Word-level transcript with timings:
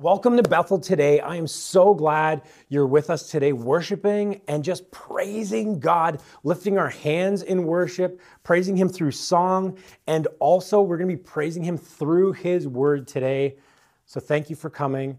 Welcome 0.00 0.36
to 0.36 0.44
Bethel 0.44 0.78
today. 0.78 1.18
I 1.18 1.34
am 1.34 1.48
so 1.48 1.92
glad 1.92 2.42
you're 2.68 2.86
with 2.86 3.10
us 3.10 3.28
today, 3.28 3.52
worshiping 3.52 4.40
and 4.46 4.62
just 4.62 4.88
praising 4.92 5.80
God, 5.80 6.22
lifting 6.44 6.78
our 6.78 6.88
hands 6.88 7.42
in 7.42 7.64
worship, 7.64 8.20
praising 8.44 8.76
Him 8.76 8.88
through 8.88 9.10
song, 9.10 9.76
and 10.06 10.28
also 10.38 10.80
we're 10.80 10.98
going 10.98 11.10
to 11.10 11.16
be 11.16 11.20
praising 11.20 11.64
Him 11.64 11.76
through 11.76 12.34
His 12.34 12.68
Word 12.68 13.08
today. 13.08 13.56
So 14.06 14.20
thank 14.20 14.48
you 14.48 14.54
for 14.54 14.70
coming. 14.70 15.18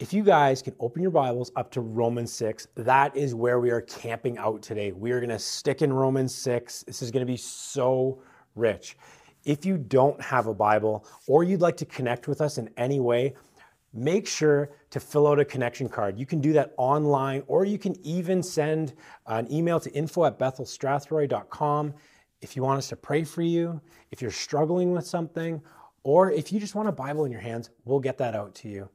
If 0.00 0.12
you 0.12 0.24
guys 0.24 0.62
can 0.62 0.74
open 0.80 1.00
your 1.00 1.12
Bibles 1.12 1.52
up 1.54 1.70
to 1.70 1.80
Romans 1.80 2.32
6, 2.32 2.66
that 2.74 3.16
is 3.16 3.36
where 3.36 3.60
we 3.60 3.70
are 3.70 3.82
camping 3.82 4.36
out 4.36 4.62
today. 4.62 4.90
We 4.90 5.12
are 5.12 5.20
going 5.20 5.30
to 5.30 5.38
stick 5.38 5.80
in 5.80 5.92
Romans 5.92 6.34
6. 6.34 6.82
This 6.82 7.02
is 7.02 7.12
going 7.12 7.24
to 7.24 7.32
be 7.32 7.38
so 7.38 8.20
rich. 8.56 8.96
If 9.44 9.64
you 9.64 9.76
don't 9.76 10.20
have 10.20 10.48
a 10.48 10.54
Bible 10.54 11.06
or 11.28 11.44
you'd 11.44 11.60
like 11.60 11.76
to 11.76 11.84
connect 11.84 12.26
with 12.26 12.40
us 12.40 12.58
in 12.58 12.68
any 12.76 12.98
way, 12.98 13.34
make 13.92 14.26
sure 14.26 14.70
to 14.90 15.00
fill 15.00 15.26
out 15.26 15.38
a 15.38 15.44
connection 15.44 15.88
card. 15.88 16.18
You 16.18 16.26
can 16.26 16.40
do 16.40 16.52
that 16.54 16.72
online, 16.76 17.42
or 17.46 17.64
you 17.64 17.78
can 17.78 17.94
even 18.04 18.42
send 18.42 18.94
an 19.26 19.50
email 19.52 19.80
to 19.80 19.90
info 19.92 20.24
at 20.24 20.38
bethelstrathroy.com 20.38 21.94
if 22.42 22.56
you 22.56 22.62
want 22.62 22.78
us 22.78 22.88
to 22.88 22.96
pray 22.96 23.22
for 23.22 23.40
you, 23.40 23.80
if 24.10 24.20
you're 24.20 24.32
struggling 24.32 24.92
with 24.92 25.06
something, 25.06 25.62
or 26.02 26.30
if 26.32 26.52
you 26.52 26.58
just 26.58 26.74
want 26.74 26.88
a 26.88 26.92
Bible 26.92 27.24
in 27.24 27.30
your 27.30 27.40
hands, 27.40 27.70
we'll 27.84 28.00
get 28.00 28.18
that 28.18 28.34
out 28.34 28.54
to 28.56 28.68
you. 28.68 28.88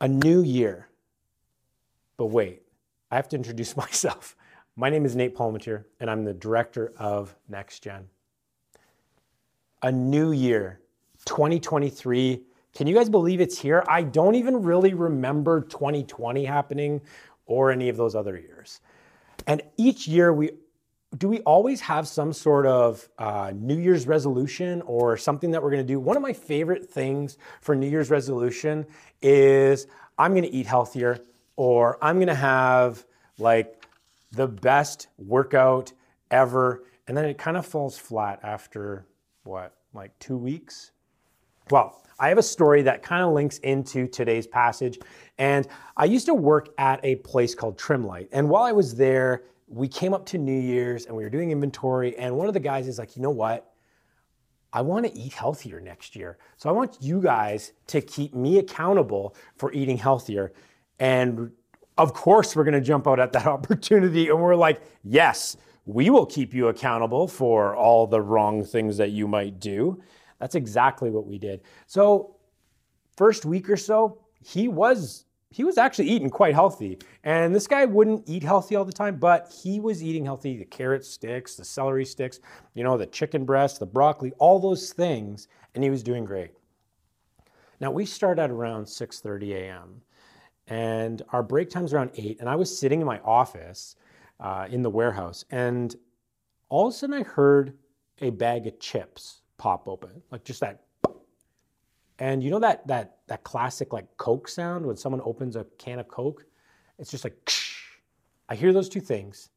A 0.00 0.08
new 0.08 0.42
year. 0.42 0.88
But 2.16 2.26
wait, 2.26 2.62
I 3.10 3.16
have 3.16 3.28
to 3.28 3.36
introduce 3.36 3.76
myself. 3.76 4.36
My 4.74 4.90
name 4.90 5.04
is 5.04 5.14
Nate 5.14 5.36
Palmatier, 5.36 5.84
and 6.00 6.10
I'm 6.10 6.24
the 6.24 6.34
director 6.34 6.92
of 6.96 7.36
Next 7.48 7.80
Gen. 7.80 8.08
A 9.82 9.92
new 9.92 10.32
year, 10.32 10.80
2023 11.26 12.42
can 12.74 12.86
you 12.86 12.94
guys 12.94 13.10
believe 13.10 13.40
it's 13.40 13.58
here? 13.58 13.84
I 13.86 14.02
don't 14.02 14.34
even 14.34 14.62
really 14.62 14.94
remember 14.94 15.60
2020 15.60 16.44
happening 16.44 17.00
or 17.46 17.70
any 17.70 17.88
of 17.88 17.96
those 17.96 18.14
other 18.14 18.38
years. 18.38 18.80
And 19.46 19.62
each 19.76 20.08
year 20.08 20.32
we 20.32 20.52
do 21.18 21.28
we 21.28 21.40
always 21.40 21.82
have 21.82 22.08
some 22.08 22.32
sort 22.32 22.64
of 22.64 23.06
uh, 23.18 23.52
New 23.54 23.76
Year's 23.76 24.06
resolution 24.06 24.80
or 24.82 25.18
something 25.18 25.50
that 25.50 25.62
we're 25.62 25.70
going 25.70 25.86
to 25.86 25.92
do? 25.92 26.00
One 26.00 26.16
of 26.16 26.22
my 26.22 26.32
favorite 26.32 26.88
things 26.88 27.36
for 27.60 27.74
New 27.74 27.88
Year's 27.88 28.08
resolution 28.08 28.86
is 29.20 29.86
I'm 30.18 30.32
going 30.32 30.44
to 30.44 30.52
eat 30.52 30.66
healthier 30.66 31.18
or 31.56 31.98
I'm 32.02 32.16
going 32.16 32.28
to 32.28 32.34
have 32.34 33.04
like 33.38 33.84
the 34.30 34.48
best 34.48 35.08
workout 35.18 35.92
ever. 36.30 36.84
And 37.06 37.14
then 37.14 37.26
it 37.26 37.36
kind 37.36 37.58
of 37.58 37.66
falls 37.66 37.98
flat 37.98 38.40
after 38.42 39.06
what, 39.44 39.74
like 39.92 40.18
two 40.18 40.38
weeks? 40.38 40.92
Well, 41.70 42.02
I 42.22 42.28
have 42.28 42.38
a 42.38 42.42
story 42.42 42.82
that 42.82 43.02
kind 43.02 43.24
of 43.24 43.32
links 43.32 43.58
into 43.58 44.06
today's 44.06 44.46
passage. 44.46 45.00
And 45.38 45.66
I 45.96 46.04
used 46.04 46.26
to 46.26 46.34
work 46.34 46.68
at 46.78 47.04
a 47.04 47.16
place 47.16 47.52
called 47.52 47.76
Trimlight. 47.76 48.28
And 48.30 48.48
while 48.48 48.62
I 48.62 48.70
was 48.70 48.94
there, 48.94 49.42
we 49.66 49.88
came 49.88 50.14
up 50.14 50.24
to 50.26 50.38
New 50.38 50.58
Year's 50.58 51.06
and 51.06 51.16
we 51.16 51.24
were 51.24 51.30
doing 51.30 51.50
inventory. 51.50 52.16
And 52.16 52.36
one 52.36 52.46
of 52.46 52.54
the 52.54 52.60
guys 52.60 52.86
is 52.86 52.96
like, 52.96 53.16
you 53.16 53.22
know 53.22 53.30
what? 53.30 53.72
I 54.72 54.82
want 54.82 55.04
to 55.04 55.12
eat 55.18 55.32
healthier 55.32 55.80
next 55.80 56.14
year. 56.14 56.38
So 56.58 56.68
I 56.68 56.72
want 56.72 56.96
you 57.00 57.20
guys 57.20 57.72
to 57.88 58.00
keep 58.00 58.34
me 58.34 58.58
accountable 58.58 59.34
for 59.56 59.72
eating 59.72 59.98
healthier. 59.98 60.52
And 61.00 61.50
of 61.98 62.14
course, 62.14 62.54
we're 62.54 62.64
going 62.64 62.74
to 62.74 62.80
jump 62.80 63.08
out 63.08 63.18
at 63.18 63.32
that 63.32 63.46
opportunity. 63.48 64.28
And 64.28 64.40
we're 64.40 64.54
like, 64.54 64.80
yes, 65.02 65.56
we 65.86 66.08
will 66.08 66.26
keep 66.26 66.54
you 66.54 66.68
accountable 66.68 67.26
for 67.26 67.74
all 67.74 68.06
the 68.06 68.20
wrong 68.20 68.64
things 68.64 68.96
that 68.98 69.10
you 69.10 69.26
might 69.26 69.58
do. 69.58 70.00
That's 70.42 70.56
exactly 70.56 71.08
what 71.08 71.24
we 71.24 71.38
did. 71.38 71.60
So, 71.86 72.34
first 73.16 73.44
week 73.44 73.70
or 73.70 73.76
so, 73.76 74.18
he 74.44 74.66
was 74.66 75.24
he 75.50 75.62
was 75.62 75.78
actually 75.78 76.08
eating 76.08 76.30
quite 76.30 76.52
healthy. 76.52 76.98
And 77.22 77.54
this 77.54 77.68
guy 77.68 77.84
wouldn't 77.84 78.28
eat 78.28 78.42
healthy 78.42 78.74
all 78.74 78.84
the 78.84 78.92
time, 78.92 79.16
but 79.16 79.54
he 79.62 79.78
was 79.78 80.02
eating 80.02 80.24
healthy. 80.24 80.56
The 80.56 80.64
carrot 80.64 81.04
sticks, 81.04 81.54
the 81.54 81.64
celery 81.64 82.04
sticks, 82.04 82.40
you 82.74 82.82
know, 82.82 82.96
the 82.96 83.06
chicken 83.06 83.44
breast, 83.44 83.78
the 83.78 83.86
broccoli, 83.86 84.32
all 84.38 84.58
those 84.58 84.92
things, 84.92 85.46
and 85.76 85.84
he 85.84 85.90
was 85.90 86.02
doing 86.02 86.24
great. 86.24 86.50
Now 87.78 87.92
we 87.92 88.04
start 88.04 88.40
at 88.40 88.50
around 88.50 88.86
6:30 88.86 89.52
a.m. 89.52 90.02
and 90.66 91.22
our 91.28 91.44
break 91.44 91.70
time's 91.70 91.94
around 91.94 92.10
8 92.16 92.40
and 92.40 92.48
I 92.48 92.56
was 92.56 92.76
sitting 92.76 93.00
in 93.00 93.06
my 93.06 93.20
office 93.20 93.94
uh, 94.40 94.66
in 94.68 94.82
the 94.82 94.90
warehouse 94.90 95.44
and 95.50 95.94
all 96.68 96.88
of 96.88 96.94
a 96.94 96.96
sudden 96.96 97.14
I 97.14 97.22
heard 97.22 97.78
a 98.20 98.30
bag 98.30 98.66
of 98.66 98.80
chips 98.80 99.41
pop 99.62 99.86
open, 99.86 100.10
like 100.32 100.42
just 100.42 100.58
that. 100.58 100.80
And 102.18 102.42
you 102.42 102.50
know 102.50 102.58
that 102.58 102.84
that 102.88 103.18
that 103.28 103.44
classic 103.44 103.92
like 103.92 104.06
Coke 104.16 104.48
sound 104.48 104.84
when 104.84 104.96
someone 104.96 105.22
opens 105.24 105.54
a 105.54 105.64
can 105.78 106.00
of 106.00 106.08
Coke? 106.08 106.44
It's 106.98 107.12
just 107.12 107.22
like 107.22 107.52
I 108.48 108.56
hear 108.56 108.72
those 108.72 108.88
two 108.88 109.00
things, 109.00 109.50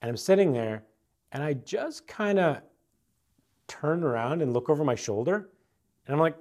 and 0.00 0.08
I'm 0.08 0.16
sitting 0.16 0.54
there, 0.54 0.84
and 1.32 1.42
I 1.42 1.52
just 1.52 2.08
kind 2.08 2.38
of 2.38 2.62
turn 3.68 4.02
around 4.02 4.40
and 4.40 4.54
look 4.54 4.70
over 4.70 4.82
my 4.82 4.94
shoulder, 4.94 5.50
and 6.06 6.14
I'm 6.14 6.20
like, 6.20 6.36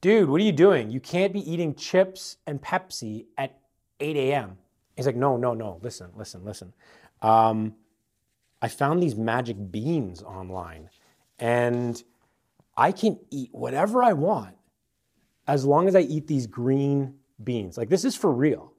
dude, 0.00 0.30
what 0.30 0.40
are 0.40 0.44
you 0.44 0.52
doing? 0.52 0.90
You 0.90 1.00
can't 1.00 1.34
be 1.34 1.50
eating 1.50 1.74
chips 1.74 2.38
and 2.46 2.62
Pepsi 2.62 3.26
at 3.36 3.58
8 4.00 4.16
a.m. 4.16 4.56
He's 4.96 5.04
like, 5.04 5.16
no, 5.16 5.36
no, 5.36 5.52
no, 5.52 5.80
listen, 5.82 6.10
listen, 6.16 6.46
listen. 6.46 6.72
Um, 7.20 7.74
I 8.62 8.68
found 8.68 9.02
these 9.02 9.16
magic 9.16 9.70
beans 9.70 10.22
online 10.22 10.88
and 11.38 12.02
I 12.76 12.92
can 12.92 13.18
eat 13.30 13.50
whatever 13.52 14.02
I 14.02 14.12
want 14.12 14.56
as 15.46 15.64
long 15.64 15.88
as 15.88 15.94
I 15.94 16.00
eat 16.00 16.26
these 16.26 16.46
green 16.46 17.14
beans. 17.42 17.76
Like 17.76 17.88
this 17.88 18.04
is 18.04 18.16
for 18.16 18.32
real. 18.32 18.72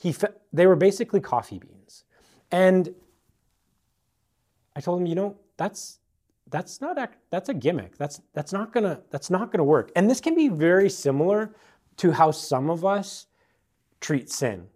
He 0.00 0.12
fe- 0.12 0.28
they 0.52 0.66
were 0.66 0.76
basically 0.76 1.20
coffee 1.20 1.58
beans. 1.58 2.04
And 2.50 2.94
I 4.76 4.80
told 4.80 5.00
him, 5.00 5.06
you 5.06 5.14
know, 5.14 5.36
that's 5.56 5.98
that's 6.50 6.80
not 6.80 6.96
that's 7.30 7.48
a 7.48 7.54
gimmick. 7.54 7.98
That's 7.98 8.20
that's 8.32 8.52
not 8.52 8.72
going 8.72 8.84
to 8.84 9.00
that's 9.10 9.30
not 9.30 9.46
going 9.46 9.58
to 9.58 9.64
work. 9.64 9.90
And 9.96 10.08
this 10.08 10.20
can 10.20 10.34
be 10.34 10.48
very 10.48 10.88
similar 10.88 11.54
to 11.98 12.12
how 12.12 12.30
some 12.30 12.70
of 12.70 12.84
us 12.84 13.26
treat 14.00 14.30
sin. 14.30 14.66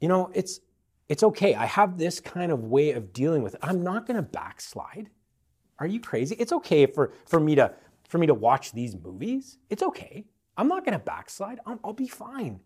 You 0.00 0.08
know, 0.08 0.30
it's 0.34 0.60
it's 1.08 1.22
okay. 1.24 1.54
I 1.54 1.66
have 1.66 1.98
this 1.98 2.20
kind 2.20 2.52
of 2.52 2.64
way 2.64 2.92
of 2.92 3.12
dealing 3.12 3.42
with 3.42 3.54
it. 3.54 3.60
I'm 3.62 3.82
not 3.82 4.06
going 4.06 4.16
to 4.16 4.22
backslide. 4.22 5.10
Are 5.80 5.86
you 5.86 5.98
crazy? 5.98 6.36
It's 6.38 6.52
okay 6.52 6.86
for, 6.86 7.12
for 7.26 7.40
me 7.40 7.54
to 7.56 7.72
for 8.10 8.18
me 8.18 8.26
to 8.26 8.34
watch 8.34 8.72
these 8.72 8.96
movies. 8.96 9.58
It's 9.70 9.84
okay. 9.84 10.24
I'm 10.56 10.66
not 10.66 10.84
going 10.84 10.98
to 10.98 11.04
backslide. 11.04 11.60
I'll, 11.64 11.78
I'll 11.84 11.92
be 11.92 12.08
fine. 12.08 12.58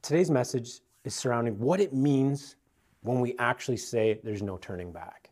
Today's 0.00 0.30
message 0.30 0.80
is 1.04 1.14
surrounding 1.14 1.58
what 1.58 1.78
it 1.78 1.92
means 1.92 2.56
when 3.02 3.20
we 3.20 3.36
actually 3.38 3.76
say 3.76 4.18
there's 4.24 4.42
no 4.42 4.56
turning 4.56 4.92
back. 4.92 5.28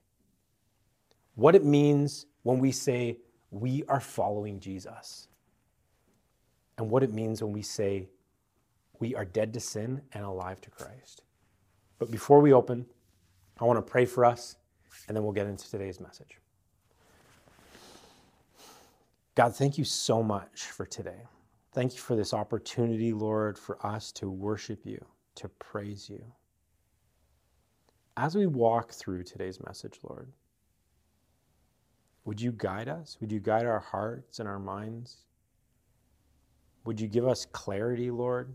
What 1.37 1.55
it 1.55 1.65
means 1.65 2.27
when 2.43 2.59
we 2.59 2.71
say 2.71 3.17
we 3.51 3.83
are 3.89 4.01
following 4.01 4.61
Jesus. 4.61 5.29
And 6.77 6.91
what 6.91 7.03
it 7.03 7.15
means 7.15 7.43
when 7.43 7.55
we 7.55 7.63
say 7.63 8.11
we 9.01 9.15
are 9.15 9.25
dead 9.25 9.55
to 9.55 9.61
sin 9.61 10.03
and 10.13 10.23
alive 10.23 10.61
to 10.61 10.71
Christ. 10.71 11.23
But 11.99 12.11
before 12.11 12.41
we 12.41 12.53
open, 12.53 12.85
I 13.59 13.65
want 13.65 13.79
to 13.79 13.91
pray 13.91 14.05
for 14.05 14.27
us 14.27 14.57
and 15.09 15.17
then 15.17 15.25
we'll 15.25 15.33
get 15.33 15.47
into 15.47 15.69
today's 15.69 16.01
message. 16.01 16.39
God, 19.35 19.57
thank 19.57 19.79
you 19.79 19.85
so 19.85 20.23
much 20.23 20.65
for 20.65 20.85
today. 20.85 21.23
Thank 21.73 21.95
you 21.95 22.01
for 22.01 22.17
this 22.17 22.35
opportunity, 22.35 23.13
Lord, 23.13 23.59
for 23.59 23.85
us 23.87 24.13
to 24.13 24.29
worship 24.29 24.85
you, 24.85 25.03
to 25.37 25.49
praise 25.49 26.09
you. 26.11 26.23
As 28.17 28.35
we 28.35 28.47
walk 28.47 28.93
through 28.93 29.23
today's 29.23 29.61
message, 29.65 29.99
Lord, 30.03 30.33
would 32.25 32.41
you 32.41 32.53
guide 32.53 32.89
us? 32.89 33.17
Would 33.21 33.31
you 33.31 33.39
guide 33.41 33.65
our 33.65 33.79
hearts 33.79 34.41
and 34.41 34.49
our 34.49 34.59
minds? 34.59 35.19
Would 36.85 37.01
you 37.01 37.07
give 37.07 37.27
us 37.27 37.47
clarity, 37.47 38.11
Lord, 38.11 38.55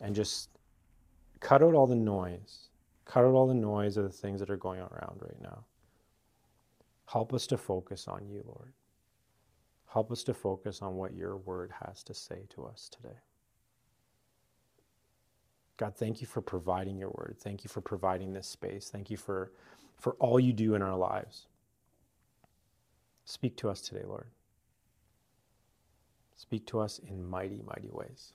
and 0.00 0.14
just 0.14 0.50
cut 1.40 1.62
out 1.62 1.74
all 1.74 1.86
the 1.86 1.96
noise 1.96 2.68
Cut 3.06 3.24
out 3.24 3.34
all 3.34 3.46
the 3.46 3.54
noise 3.54 3.96
of 3.96 4.04
the 4.04 4.10
things 4.10 4.40
that 4.40 4.50
are 4.50 4.56
going 4.56 4.80
around 4.80 5.20
right 5.20 5.40
now. 5.42 5.64
Help 7.06 7.32
us 7.32 7.46
to 7.48 7.58
focus 7.58 8.08
on 8.08 8.28
you, 8.28 8.44
Lord. 8.46 8.72
Help 9.86 10.12
us 10.12 10.24
to 10.24 10.34
focus 10.34 10.82
on 10.82 10.96
what 10.96 11.14
your 11.14 11.36
word 11.38 11.72
has 11.86 12.02
to 12.04 12.14
say 12.14 12.46
to 12.50 12.64
us 12.66 12.90
today. 12.90 13.16
God, 15.76 15.94
thank 15.96 16.20
you 16.20 16.26
for 16.26 16.40
providing 16.40 16.98
your 16.98 17.10
word. 17.10 17.36
Thank 17.40 17.64
you 17.64 17.68
for 17.68 17.80
providing 17.80 18.32
this 18.32 18.48
space. 18.48 18.90
Thank 18.90 19.10
you 19.10 19.16
for, 19.16 19.52
for 19.98 20.14
all 20.14 20.40
you 20.40 20.52
do 20.52 20.74
in 20.74 20.82
our 20.82 20.96
lives. 20.96 21.46
Speak 23.24 23.56
to 23.58 23.68
us 23.70 23.80
today, 23.82 24.04
Lord. 24.06 24.26
Speak 26.36 26.66
to 26.68 26.80
us 26.80 27.00
in 27.00 27.28
mighty, 27.28 27.62
mighty 27.66 27.90
ways. 27.90 28.32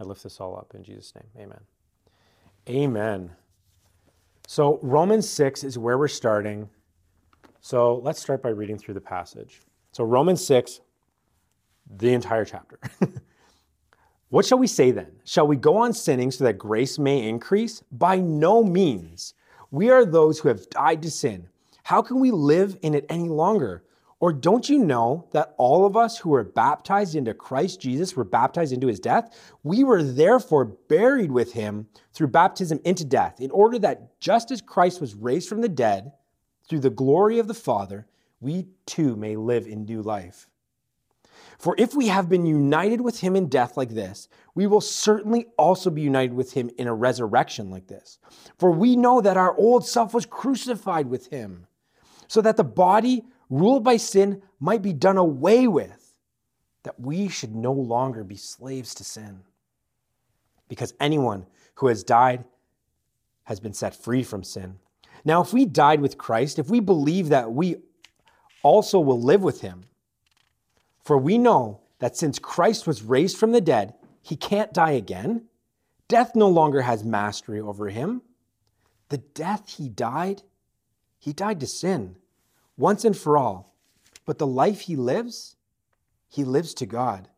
I 0.00 0.04
lift 0.04 0.22
this 0.22 0.40
all 0.40 0.56
up 0.56 0.74
in 0.74 0.84
Jesus' 0.84 1.14
name. 1.14 1.44
Amen. 1.44 1.60
Amen. 2.68 3.30
So, 4.46 4.78
Romans 4.82 5.28
6 5.28 5.64
is 5.64 5.78
where 5.78 5.98
we're 5.98 6.08
starting. 6.08 6.68
So, 7.60 7.96
let's 7.96 8.20
start 8.20 8.42
by 8.42 8.50
reading 8.50 8.78
through 8.78 8.94
the 8.94 9.00
passage. 9.00 9.60
So, 9.92 10.04
Romans 10.04 10.44
6, 10.46 10.80
the 11.96 12.12
entire 12.12 12.44
chapter. 12.44 12.78
what 14.28 14.44
shall 14.44 14.58
we 14.58 14.66
say 14.66 14.90
then? 14.90 15.10
Shall 15.24 15.46
we 15.46 15.56
go 15.56 15.76
on 15.76 15.92
sinning 15.92 16.30
so 16.30 16.44
that 16.44 16.58
grace 16.58 16.98
may 16.98 17.28
increase? 17.28 17.82
By 17.90 18.18
no 18.18 18.62
means. 18.62 19.34
We 19.70 19.90
are 19.90 20.04
those 20.04 20.38
who 20.38 20.48
have 20.48 20.68
died 20.70 21.02
to 21.02 21.10
sin. 21.10 21.48
How 21.82 22.00
can 22.02 22.20
we 22.20 22.30
live 22.30 22.78
in 22.82 22.94
it 22.94 23.06
any 23.08 23.28
longer? 23.28 23.82
Or 24.22 24.32
don't 24.32 24.68
you 24.68 24.78
know 24.78 25.26
that 25.32 25.52
all 25.58 25.84
of 25.84 25.96
us 25.96 26.16
who 26.16 26.30
were 26.30 26.44
baptized 26.44 27.16
into 27.16 27.34
Christ 27.34 27.80
Jesus 27.80 28.14
were 28.14 28.22
baptized 28.22 28.72
into 28.72 28.86
his 28.86 29.00
death? 29.00 29.36
We 29.64 29.82
were 29.82 30.00
therefore 30.00 30.64
buried 30.64 31.32
with 31.32 31.54
him 31.54 31.88
through 32.12 32.28
baptism 32.28 32.78
into 32.84 33.04
death, 33.04 33.40
in 33.40 33.50
order 33.50 33.80
that 33.80 34.20
just 34.20 34.52
as 34.52 34.62
Christ 34.62 35.00
was 35.00 35.16
raised 35.16 35.48
from 35.48 35.60
the 35.60 35.68
dead 35.68 36.12
through 36.68 36.78
the 36.78 36.88
glory 36.88 37.40
of 37.40 37.48
the 37.48 37.52
Father, 37.52 38.06
we 38.40 38.68
too 38.86 39.16
may 39.16 39.34
live 39.34 39.66
in 39.66 39.86
new 39.86 40.02
life. 40.02 40.48
For 41.58 41.74
if 41.76 41.92
we 41.92 42.06
have 42.06 42.28
been 42.28 42.46
united 42.46 43.00
with 43.00 43.18
him 43.18 43.34
in 43.34 43.48
death 43.48 43.76
like 43.76 43.90
this, 43.90 44.28
we 44.54 44.68
will 44.68 44.80
certainly 44.80 45.46
also 45.58 45.90
be 45.90 46.02
united 46.02 46.34
with 46.34 46.52
him 46.52 46.70
in 46.78 46.86
a 46.86 46.94
resurrection 46.94 47.70
like 47.70 47.88
this. 47.88 48.20
For 48.56 48.70
we 48.70 48.94
know 48.94 49.20
that 49.20 49.36
our 49.36 49.56
old 49.56 49.84
self 49.84 50.14
was 50.14 50.26
crucified 50.26 51.08
with 51.08 51.26
him, 51.26 51.66
so 52.28 52.40
that 52.40 52.56
the 52.56 52.62
body 52.62 53.24
ruled 53.52 53.84
by 53.84 53.98
sin 53.98 54.40
might 54.60 54.80
be 54.80 54.94
done 54.94 55.18
away 55.18 55.68
with, 55.68 56.14
that 56.84 56.98
we 56.98 57.28
should 57.28 57.54
no 57.54 57.72
longer 57.72 58.24
be 58.24 58.34
slaves 58.34 58.94
to 58.94 59.04
sin. 59.04 59.40
Because 60.68 60.94
anyone 60.98 61.46
who 61.74 61.88
has 61.88 62.02
died 62.02 62.44
has 63.44 63.60
been 63.60 63.74
set 63.74 63.94
free 63.94 64.22
from 64.22 64.42
sin. 64.42 64.78
Now, 65.22 65.42
if 65.42 65.52
we 65.52 65.66
died 65.66 66.00
with 66.00 66.16
Christ, 66.16 66.58
if 66.58 66.70
we 66.70 66.80
believe 66.80 67.28
that 67.28 67.52
we 67.52 67.76
also 68.62 68.98
will 68.98 69.20
live 69.20 69.42
with 69.42 69.60
him, 69.60 69.84
for 71.04 71.18
we 71.18 71.36
know 71.36 71.80
that 71.98 72.16
since 72.16 72.38
Christ 72.38 72.86
was 72.86 73.02
raised 73.02 73.36
from 73.36 73.52
the 73.52 73.60
dead, 73.60 73.92
he 74.22 74.34
can't 74.34 74.72
die 74.72 74.92
again. 74.92 75.44
Death 76.08 76.34
no 76.34 76.48
longer 76.48 76.80
has 76.80 77.04
mastery 77.04 77.60
over 77.60 77.90
him. 77.90 78.22
The 79.10 79.18
death 79.18 79.76
he 79.76 79.90
died, 79.90 80.42
he 81.18 81.34
died 81.34 81.60
to 81.60 81.66
sin 81.66 82.16
once 82.76 83.04
and 83.04 83.16
for 83.16 83.36
all. 83.36 83.74
But 84.24 84.38
the 84.38 84.46
life 84.46 84.80
he 84.80 84.96
lives, 84.96 85.56
he 86.28 86.44
lives 86.44 86.74
to 86.74 86.86
God. 86.86 87.28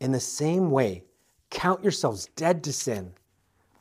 In 0.00 0.12
the 0.12 0.20
same 0.20 0.70
way, 0.70 1.04
count 1.50 1.82
yourselves 1.82 2.28
dead 2.36 2.64
to 2.64 2.72
sin, 2.72 3.12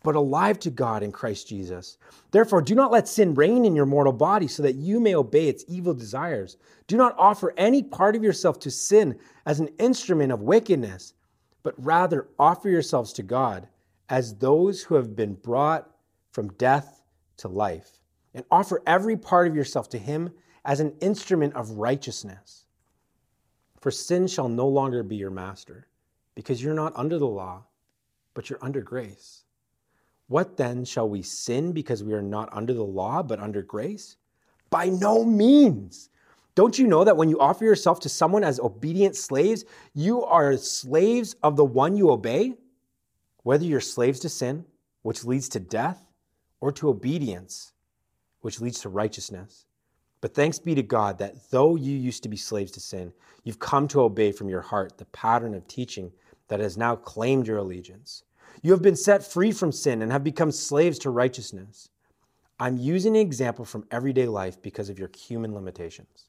but 0.04 0.16
alive 0.16 0.60
to 0.60 0.70
God 0.70 1.04
in 1.04 1.12
Christ 1.12 1.48
Jesus. 1.48 1.98
Therefore, 2.32 2.62
do 2.62 2.76
not 2.76 2.92
let 2.92 3.08
sin 3.08 3.34
reign 3.34 3.66
in 3.66 3.76
your 3.76 3.86
mortal 3.86 4.14
body 4.14 4.48
so 4.48 4.64
that 4.64 4.76
you 4.76 5.00
may 5.00 5.16
obey 5.16 5.48
its 5.48 5.66
evil 5.68 5.94
desires. 5.94 6.58
Do 6.88 6.98
not 6.98 7.16
offer 7.18 7.54
any 7.58 7.84
part 7.84 8.16
of 8.16 8.24
yourself 8.24 8.60
to 8.60 8.72
sin 8.72 9.18
as 9.46 9.60
an 9.60 9.70
instrument 9.80 10.32
of 10.32 10.42
wickedness, 10.42 11.14
but 11.64 11.76
rather 11.78 12.28
offer 12.40 12.70
yourselves 12.70 13.14
to 13.14 13.24
God 13.24 13.68
as 14.10 14.36
those 14.36 14.84
who 14.84 14.96
have 14.96 15.16
been 15.16 15.36
brought 15.36 15.90
from 16.32 16.50
death 16.54 17.02
to 17.38 17.48
life, 17.48 18.00
and 18.34 18.44
offer 18.52 18.82
every 18.86 19.16
part 19.18 19.48
of 19.48 19.56
yourself 19.56 19.90
to 19.90 19.98
Him 19.98 20.32
as 20.66 20.80
an 20.80 20.94
instrument 21.02 21.54
of 21.56 21.72
righteousness. 21.72 22.66
For 23.80 23.92
sin 23.92 24.28
shall 24.28 24.48
no 24.48 24.68
longer 24.68 25.04
be 25.04 25.16
your 25.16 25.32
master, 25.32 25.88
because 26.36 26.64
you're 26.64 26.74
not 26.74 26.94
under 26.96 27.18
the 27.18 27.28
law, 27.28 27.64
but 28.34 28.50
you're 28.50 28.64
under 28.64 28.82
grace. 28.82 29.44
What 30.28 30.56
then 30.56 30.86
shall 30.86 31.10
we 31.10 31.24
sin 31.24 31.74
because 31.74 32.04
we 32.04 32.14
are 32.14 32.22
not 32.22 32.50
under 32.54 32.74
the 32.74 32.84
law, 32.84 33.22
but 33.22 33.40
under 33.40 33.62
grace? 33.62 34.16
By 34.70 34.86
no 34.86 35.26
means. 35.26 36.10
Don't 36.56 36.78
you 36.78 36.88
know 36.88 37.04
that 37.04 37.18
when 37.18 37.30
you 37.30 37.40
offer 37.40 37.66
yourself 37.66 38.00
to 38.02 38.10
someone 38.10 38.44
as 38.44 38.60
obedient 38.60 39.16
slaves, 39.16 39.66
you 39.94 40.24
are 40.24 40.56
slaves 40.58 41.36
of 41.44 41.56
the 41.56 41.66
one 41.66 41.98
you 41.98 42.12
obey? 42.12 42.54
Whether 43.44 43.66
you're 43.66 43.82
slaves 43.82 44.20
to 44.22 44.30
sin, 44.30 44.66
which 45.02 45.26
leads 45.26 45.50
to 45.50 45.60
death, 45.60 46.06
or 46.62 46.72
to 46.74 46.90
obedience, 46.90 47.74
which 48.42 48.62
leads 48.62 48.80
to 48.82 48.90
righteousness. 48.90 49.66
But 50.22 50.36
thanks 50.36 50.60
be 50.60 50.76
to 50.76 50.84
God 50.84 51.18
that 51.18 51.50
though 51.50 51.76
you 51.76 51.98
used 51.98 52.24
to 52.24 52.30
be 52.30 52.38
slaves 52.38 52.72
to 52.74 52.80
sin, 52.80 53.12
you've 53.44 53.60
come 53.60 53.88
to 53.90 54.02
obey 54.02 54.32
from 54.32 54.50
your 54.50 54.62
heart 54.62 54.98
the 54.98 55.06
pattern 55.06 55.56
of 55.56 55.68
teaching 55.68 56.12
that 56.48 56.60
has 56.60 56.78
now 56.78 56.96
claimed 56.96 57.48
your 57.48 57.58
allegiance. 57.58 58.24
You 58.62 58.72
have 58.72 58.82
been 58.82 58.96
set 58.96 59.24
free 59.24 59.52
from 59.52 59.72
sin 59.72 60.02
and 60.02 60.12
have 60.12 60.24
become 60.24 60.52
slaves 60.52 61.00
to 61.00 61.10
righteousness. 61.10 61.90
I'm 62.60 62.78
using 62.78 63.16
an 63.16 63.22
example 63.22 63.66
from 63.66 63.86
everyday 63.90 64.28
life 64.28 64.62
because 64.62 64.90
of 64.90 65.00
your 65.00 65.10
human 65.18 65.56
limitations. 65.56 66.28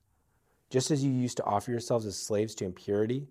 Just 0.71 0.91
as 0.91 1.05
you 1.05 1.11
used 1.11 1.37
to 1.37 1.45
offer 1.45 1.71
yourselves 1.71 2.07
as 2.07 2.17
slaves 2.17 2.55
to 2.55 2.65
impurity 2.65 3.27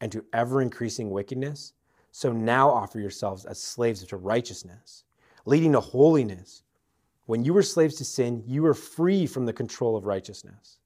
and 0.00 0.10
to 0.12 0.24
ever 0.32 0.62
increasing 0.62 1.10
wickedness, 1.10 1.74
so 2.10 2.32
now 2.32 2.70
offer 2.70 2.98
yourselves 2.98 3.44
as 3.44 3.60
slaves 3.60 4.02
to 4.06 4.16
righteousness, 4.16 5.04
leading 5.44 5.72
to 5.72 5.80
holiness. 5.80 6.61
When 7.26 7.44
you 7.44 7.54
were 7.54 7.62
slaves 7.62 7.94
to 7.96 8.04
sin, 8.04 8.42
you 8.46 8.62
were 8.62 8.74
free 8.74 9.26
from 9.26 9.46
the 9.46 9.52
control 9.52 9.96
of 9.96 10.06
righteousness. 10.06 10.78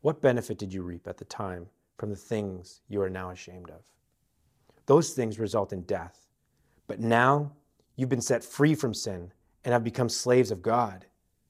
What 0.00 0.20
benefit 0.20 0.58
did 0.58 0.72
you 0.72 0.82
reap 0.82 1.06
at 1.06 1.18
the 1.18 1.24
time 1.24 1.66
from 1.98 2.10
the 2.10 2.16
things 2.16 2.80
you 2.88 3.00
are 3.02 3.10
now 3.10 3.30
ashamed 3.30 3.70
of? 3.70 3.82
Those 4.86 5.10
things 5.10 5.38
result 5.38 5.72
in 5.72 5.82
death. 5.82 6.26
But 6.86 7.00
now 7.00 7.52
you've 7.96 8.08
been 8.08 8.20
set 8.20 8.44
free 8.44 8.74
from 8.74 8.94
sin 8.94 9.32
and 9.64 9.72
have 9.72 9.84
become 9.84 10.08
slaves 10.08 10.50
of 10.50 10.62
God. 10.62 11.06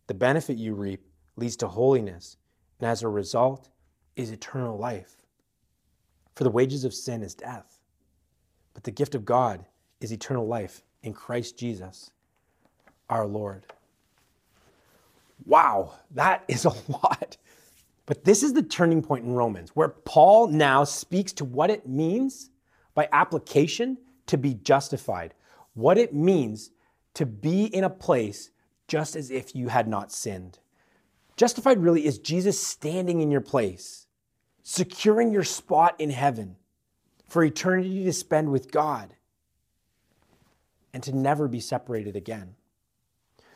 The 0.06 0.14
benefit 0.14 0.58
you 0.58 0.74
reap 0.74 1.06
leads 1.36 1.56
to 1.56 1.68
holiness, 1.68 2.36
and 2.78 2.88
as 2.88 3.02
a 3.02 3.08
result 3.08 3.70
is 4.16 4.30
eternal 4.30 4.78
life. 4.78 5.16
For 6.34 6.44
the 6.44 6.50
wages 6.50 6.84
of 6.84 6.94
sin 6.94 7.22
is 7.22 7.34
death, 7.34 7.78
but 8.74 8.84
the 8.84 8.90
gift 8.90 9.14
of 9.14 9.24
God 9.24 9.64
is 10.00 10.12
eternal 10.12 10.46
life 10.46 10.82
in 11.02 11.12
Christ 11.12 11.58
Jesus, 11.58 12.10
our 13.08 13.26
Lord. 13.26 13.66
Wow, 15.44 15.94
that 16.12 16.44
is 16.48 16.64
a 16.64 16.70
lot. 16.88 17.36
But 18.06 18.24
this 18.24 18.42
is 18.42 18.52
the 18.52 18.62
turning 18.62 19.02
point 19.02 19.24
in 19.24 19.32
Romans, 19.32 19.70
where 19.74 19.88
Paul 19.88 20.48
now 20.48 20.84
speaks 20.84 21.32
to 21.34 21.44
what 21.44 21.70
it 21.70 21.88
means 21.88 22.50
by 22.94 23.08
application 23.12 23.98
to 24.26 24.36
be 24.36 24.54
justified, 24.54 25.34
what 25.74 25.98
it 25.98 26.14
means 26.14 26.70
to 27.14 27.26
be 27.26 27.64
in 27.64 27.84
a 27.84 27.90
place 27.90 28.50
just 28.88 29.16
as 29.16 29.30
if 29.30 29.54
you 29.54 29.68
had 29.68 29.88
not 29.88 30.12
sinned. 30.12 30.58
Justified 31.36 31.78
really 31.78 32.04
is 32.04 32.18
Jesus 32.18 32.60
standing 32.60 33.20
in 33.20 33.30
your 33.30 33.40
place, 33.40 34.06
securing 34.62 35.32
your 35.32 35.44
spot 35.44 35.94
in 35.98 36.10
heaven 36.10 36.56
for 37.26 37.42
eternity 37.42 38.04
to 38.04 38.12
spend 38.12 38.50
with 38.50 38.70
God 38.70 39.14
and 40.92 41.02
to 41.02 41.12
never 41.16 41.48
be 41.48 41.60
separated 41.60 42.16
again. 42.16 42.54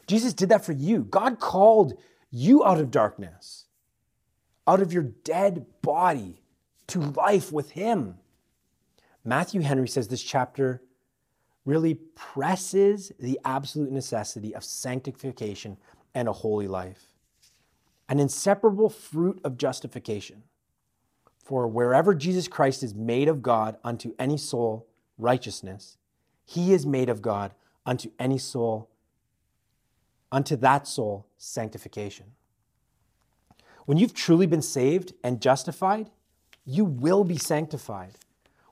Jesus 0.07 0.33
did 0.35 0.51
that 0.51 0.65
for 0.65 0.73
you. 0.73 1.05
God 1.05 1.41
called 1.41 1.95
you 2.31 2.65
out 2.65 2.79
of 2.79 2.91
darkness, 2.91 3.67
out 4.67 4.81
of 4.81 4.93
your 4.93 5.03
dead 5.03 5.67
body 5.83 6.43
to 6.89 7.01
life 7.01 7.53
with 7.53 7.71
Him. 7.71 8.17
Matthew 9.25 9.63
Henry 9.63 9.89
says 9.89 10.09
this 10.09 10.23
chapter 10.23 10.83
really 11.65 11.95
presses 12.15 13.11
the 13.19 13.41
absolute 13.45 13.91
necessity 13.91 14.55
of 14.55 14.63
sanctification 14.63 15.77
and 16.15 16.29
a 16.29 16.33
holy 16.33 16.69
life, 16.69 17.07
an 18.09 18.21
inseparable 18.21 18.89
fruit 18.89 19.41
of 19.43 19.59
justification. 19.59 20.45
For 21.45 21.67
wherever 21.67 22.15
Jesus 22.15 22.49
Christ 22.49 22.83
is 22.83 22.95
made 22.95 23.29
of 23.29 23.43
God 23.43 23.77
unto 23.85 24.15
any 24.19 24.37
soul 24.37 24.87
righteousness, 25.19 25.99
he 26.45 26.73
is 26.73 26.87
made 26.87 27.09
of 27.09 27.23
God 27.23 27.53
unto 27.85 28.11
any 28.19 28.39
soul 28.39 28.89
unto 30.33 30.57
that 30.57 30.87
soul 30.87 31.27
sanctification. 31.37 32.27
When 33.85 33.99
you've 33.99 34.15
truly 34.15 34.47
been 34.47 34.63
saved 34.63 35.13
and 35.23 35.41
justified, 35.41 36.11
you 36.65 36.85
will 36.85 37.25
be 37.25 37.37
sanctified, 37.37 38.15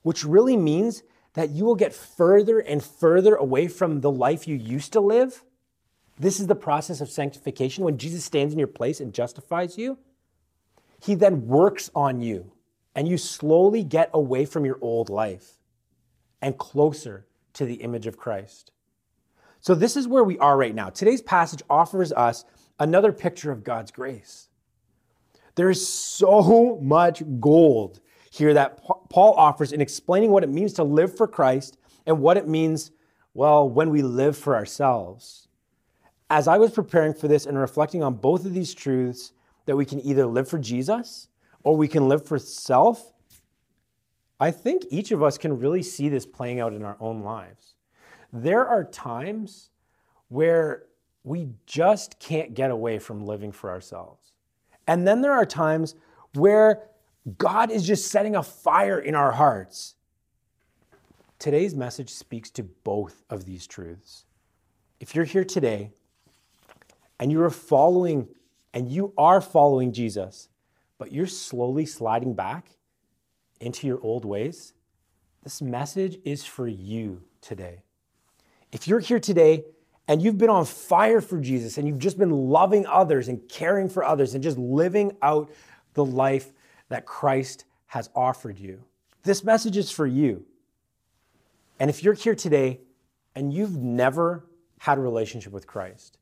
which 0.03 0.25
really 0.25 0.57
means 0.57 1.03
that 1.35 1.51
you 1.51 1.65
will 1.65 1.77
get 1.77 1.95
further 1.95 2.59
and 2.59 2.83
further 2.83 3.35
away 3.35 3.69
from 3.69 4.01
the 4.01 4.11
life 4.11 4.49
you 4.49 4.57
used 4.57 4.93
to 4.93 5.01
live. 5.01 5.45
This 6.19 6.41
is 6.41 6.47
the 6.47 6.55
process 6.55 7.01
of 7.01 7.11
sanctification. 7.11 7.85
When 7.85 7.99
Jesus 7.99 8.25
stands 8.25 8.53
in 8.53 8.59
your 8.59 8.69
place 8.69 9.01
and 9.01 9.13
justifies 9.13 9.79
you, 9.79 9.99
he 11.01 11.15
then 11.15 11.47
works 11.47 11.91
on 11.95 12.21
you, 12.21 12.53
and 12.95 13.07
you 13.07 13.19
slowly 13.19 13.85
get 13.85 14.11
away 14.15 14.45
from 14.45 14.65
your 14.65 14.79
old 14.81 15.11
life 15.11 15.59
and 16.41 16.57
closer 16.57 17.27
to 17.55 17.65
the 17.65 17.75
image 17.75 18.07
of 18.07 18.17
Christ. 18.17 18.71
So, 19.65 19.75
this 19.75 19.97
is 19.97 20.07
where 20.07 20.25
we 20.25 20.39
are 20.41 20.59
right 20.59 20.75
now. 20.75 20.91
Today's 20.91 21.23
passage 21.23 21.63
offers 21.71 22.13
us 22.13 22.45
another 22.79 23.13
picture 23.13 23.51
of 23.51 23.65
God's 23.65 23.91
grace. 23.91 24.51
There 25.55 25.71
is 25.71 25.89
so 25.89 26.79
much 26.83 27.23
gold 27.41 28.01
here 28.31 28.53
that 28.53 28.85
Paul 29.09 29.33
offers 29.39 29.73
in 29.73 29.81
explaining 29.81 30.33
what 30.33 30.45
it 30.45 30.51
means 30.51 30.75
to 30.75 30.85
live 30.85 31.17
for 31.17 31.27
Christ 31.27 31.79
and 32.05 32.21
what 32.21 32.37
it 32.37 32.47
means, 32.47 32.91
well, 33.33 33.67
when 33.67 33.89
we 33.89 34.03
live 34.03 34.37
for 34.37 34.55
ourselves. 34.55 35.49
As 36.29 36.47
I 36.47 36.59
was 36.59 36.71
preparing 36.71 37.15
for 37.15 37.27
this 37.27 37.47
and 37.47 37.57
reflecting 37.57 38.03
on 38.03 38.17
both 38.17 38.45
of 38.45 38.53
these 38.53 38.75
truths, 38.75 39.33
that 39.65 39.77
we 39.77 39.87
can 39.87 40.05
either 40.05 40.27
live 40.27 40.47
for 40.47 40.59
Jesus 40.59 41.29
or 41.63 41.75
we 41.75 41.89
can 41.89 42.07
live 42.07 42.27
for 42.27 42.39
self, 42.39 43.15
I 44.39 44.51
think 44.51 44.83
each 44.91 45.11
of 45.11 45.23
us 45.23 45.39
can 45.39 45.59
really 45.59 45.83
see 45.83 46.11
this 46.11 46.27
playing 46.27 46.61
out 46.61 46.75
in 46.75 46.85
our 46.85 46.99
own 47.01 47.23
lives. 47.23 47.74
There 48.37 48.67
are 48.67 48.83
times 48.83 49.71
where 50.27 50.87
we 51.23 51.51
just 51.67 52.19
can't 52.19 52.53
get 52.53 52.73
away 52.73 52.99
from 52.99 53.25
living 53.25 53.53
for 53.53 53.71
ourselves. 53.71 54.33
And 54.89 55.07
then 55.07 55.23
there 55.23 55.33
are 55.33 55.47
times 55.47 55.95
where 56.35 56.83
God 57.39 57.71
is 57.71 57.87
just 57.87 58.11
setting 58.11 58.35
a 58.35 58.43
fire 58.43 58.99
in 58.99 59.15
our 59.15 59.31
hearts. 59.31 59.95
Today's 61.39 61.77
message 61.77 62.11
speaks 62.11 62.51
to 62.51 62.65
both 62.65 63.23
of 63.31 63.45
these 63.45 63.69
truths. 63.69 64.25
If 64.99 65.15
you're 65.15 65.25
here 65.25 65.45
today 65.45 65.93
and 67.21 67.31
you 67.31 67.41
are 67.41 67.51
following 67.51 68.27
and 68.73 68.91
you 68.91 69.15
are 69.17 69.41
following 69.41 69.93
Jesus, 69.93 70.49
but 70.99 71.13
you're 71.13 71.29
slowly 71.29 71.87
sliding 71.87 72.35
back 72.35 72.71
into 73.61 73.87
your 73.87 74.01
old 74.03 74.25
ways, 74.25 74.75
this 75.45 75.63
message 75.63 76.19
is 76.25 76.45
for 76.45 76.67
you 76.67 77.23
today. 77.41 77.85
If 78.75 78.89
you're 78.89 78.99
here 78.99 79.21
today 79.21 79.65
and 80.09 80.21
you've 80.21 80.37
been 80.37 80.51
on 80.51 80.65
fire 80.65 81.21
for 81.21 81.39
Jesus 81.39 81.79
and 81.79 81.87
you've 81.87 82.01
just 82.01 82.19
been 82.19 82.33
loving 82.33 82.87
others 82.87 83.29
and 83.29 83.49
caring 83.49 83.89
for 83.89 84.03
others 84.03 84.35
and 84.35 84.43
just 84.43 84.59
living 84.59 85.17
out 85.23 85.49
the 85.95 86.05
life 86.05 86.53
that 86.89 87.07
Christ 87.07 87.67
has 87.87 88.11
offered 88.17 88.59
you, 88.59 88.83
this 89.23 89.45
message 89.45 89.77
is 89.77 89.93
for 89.93 90.09
you. 90.09 90.45
And 91.79 91.89
if 91.89 92.03
you're 92.03 92.15
here 92.15 92.35
today 92.35 92.81
and 93.37 93.55
you've 93.55 93.77
never 93.77 94.45
had 94.81 94.99
a 94.99 95.01
relationship 95.01 95.53
with 95.53 95.69
Christ, 95.69 96.19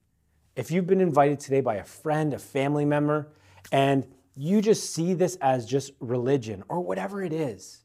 if 0.55 0.71
you've 0.71 0.87
been 0.87 1.01
invited 1.01 1.41
today 1.41 1.63
by 1.63 1.77
a 1.77 1.85
friend, 1.85 2.35
a 2.35 2.39
family 2.39 2.85
member, 2.85 3.33
and 3.73 4.07
you 4.37 4.61
just 4.61 4.93
see 4.95 5.15
this 5.15 5.37
as 5.41 5.65
just 5.65 5.93
religion 6.01 6.65
or 6.69 6.81
whatever 6.81 7.23
it 7.23 7.33
is, 7.33 7.81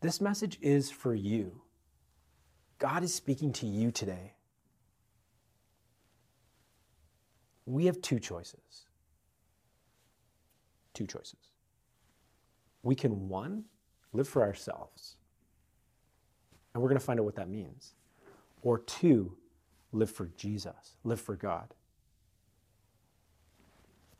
this 0.00 0.20
message 0.20 0.58
is 0.60 0.90
for 0.90 1.14
you. 1.14 1.59
God 2.80 3.04
is 3.04 3.14
speaking 3.14 3.52
to 3.52 3.66
you 3.66 3.92
today. 3.92 4.32
We 7.66 7.86
have 7.86 8.00
two 8.02 8.18
choices. 8.18 8.86
Two 10.94 11.06
choices. 11.06 11.36
We 12.82 12.94
can, 12.94 13.28
one, 13.28 13.66
live 14.12 14.26
for 14.26 14.42
ourselves, 14.42 15.16
and 16.72 16.82
we're 16.82 16.88
going 16.88 16.98
to 16.98 17.04
find 17.04 17.20
out 17.20 17.26
what 17.26 17.36
that 17.36 17.50
means. 17.50 17.94
Or 18.62 18.78
two, 18.78 19.36
live 19.92 20.10
for 20.10 20.30
Jesus, 20.36 20.96
live 21.04 21.20
for 21.20 21.36
God. 21.36 21.74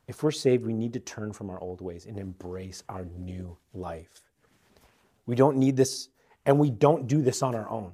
If 0.07 0.21
we're 0.21 0.31
saved, 0.31 0.65
we 0.65 0.73
need 0.73 0.93
to 0.93 0.99
turn 0.99 1.33
from 1.33 1.49
our 1.49 1.59
old 1.59 1.81
ways 1.81 2.05
and 2.05 2.19
embrace 2.19 2.83
our 2.87 3.05
new 3.05 3.57
life. 3.73 4.21
We 5.25 5.35
don't 5.35 5.57
need 5.57 5.75
this, 5.75 6.09
and 6.45 6.59
we 6.59 6.69
don't 6.69 7.07
do 7.07 7.21
this 7.21 7.41
on 7.41 7.55
our 7.55 7.69
own. 7.69 7.93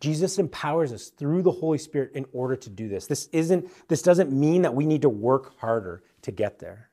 Jesus 0.00 0.38
empowers 0.38 0.92
us 0.92 1.08
through 1.08 1.42
the 1.42 1.50
Holy 1.50 1.78
Spirit 1.78 2.12
in 2.14 2.24
order 2.32 2.54
to 2.54 2.70
do 2.70 2.88
this. 2.88 3.06
This 3.06 3.28
isn't 3.32 3.68
this 3.88 4.02
doesn't 4.02 4.30
mean 4.30 4.62
that 4.62 4.74
we 4.74 4.86
need 4.86 5.02
to 5.02 5.08
work 5.08 5.58
harder 5.58 6.02
to 6.22 6.30
get 6.30 6.58
there. 6.58 6.90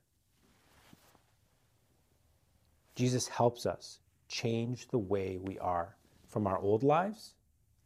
Jesus 2.95 3.27
helps 3.27 3.65
us 3.65 3.99
change 4.27 4.87
the 4.87 4.97
way 4.97 5.37
we 5.37 5.59
are 5.59 5.95
from 6.27 6.47
our 6.47 6.57
old 6.57 6.81
lives, 6.81 7.33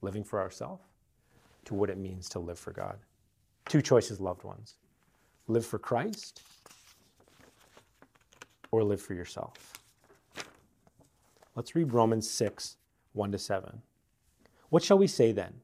living 0.01 0.23
for 0.23 0.39
ourselves, 0.39 0.83
to 1.65 1.73
what 1.73 1.89
it 1.89 1.97
means 1.97 2.29
to 2.29 2.39
live 2.39 2.59
for 2.59 2.71
God. 2.71 2.97
Two 3.67 3.81
choices, 3.81 4.19
loved 4.19 4.43
ones 4.43 4.75
live 5.47 5.65
for 5.65 5.79
Christ 5.79 6.43
or 8.71 8.83
live 8.83 9.01
for 9.01 9.15
yourself. 9.15 9.73
Let's 11.55 11.75
read 11.75 11.91
Romans 11.91 12.29
6 12.29 12.77
1 13.13 13.31
to 13.31 13.37
7. 13.37 13.81
What 14.69 14.83
shall 14.83 14.97
we 14.97 15.07
say 15.07 15.31
then? 15.31 15.61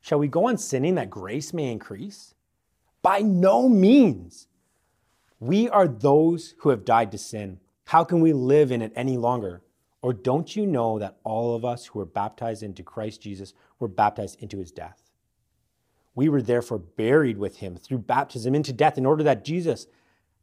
Shall 0.00 0.18
we 0.18 0.28
go 0.28 0.48
on 0.48 0.56
sinning 0.56 0.94
that 0.94 1.10
grace 1.10 1.52
may 1.52 1.70
increase? 1.70 2.34
By 3.02 3.20
no 3.20 3.68
means. 3.68 4.48
We 5.40 5.68
are 5.68 5.88
those 5.88 6.54
who 6.58 6.70
have 6.70 6.84
died 6.84 7.12
to 7.12 7.18
sin. 7.18 7.60
How 7.86 8.04
can 8.04 8.20
we 8.20 8.32
live 8.32 8.72
in 8.72 8.82
it 8.82 8.92
any 8.96 9.16
longer? 9.16 9.62
Or 10.02 10.12
don't 10.12 10.54
you 10.54 10.66
know 10.66 10.98
that 10.98 11.16
all 11.24 11.54
of 11.56 11.64
us 11.64 11.86
who 11.86 11.98
were 11.98 12.06
baptized 12.06 12.62
into 12.62 12.82
Christ 12.82 13.20
Jesus 13.20 13.52
were 13.78 13.88
baptized 13.88 14.40
into 14.40 14.58
his 14.58 14.70
death? 14.70 15.10
We 16.14 16.28
were 16.28 16.42
therefore 16.42 16.78
buried 16.78 17.38
with 17.38 17.56
him 17.58 17.76
through 17.76 17.98
baptism 17.98 18.54
into 18.54 18.72
death, 18.72 18.96
in 18.96 19.06
order 19.06 19.22
that 19.24 19.44
Jesus, 19.44 19.86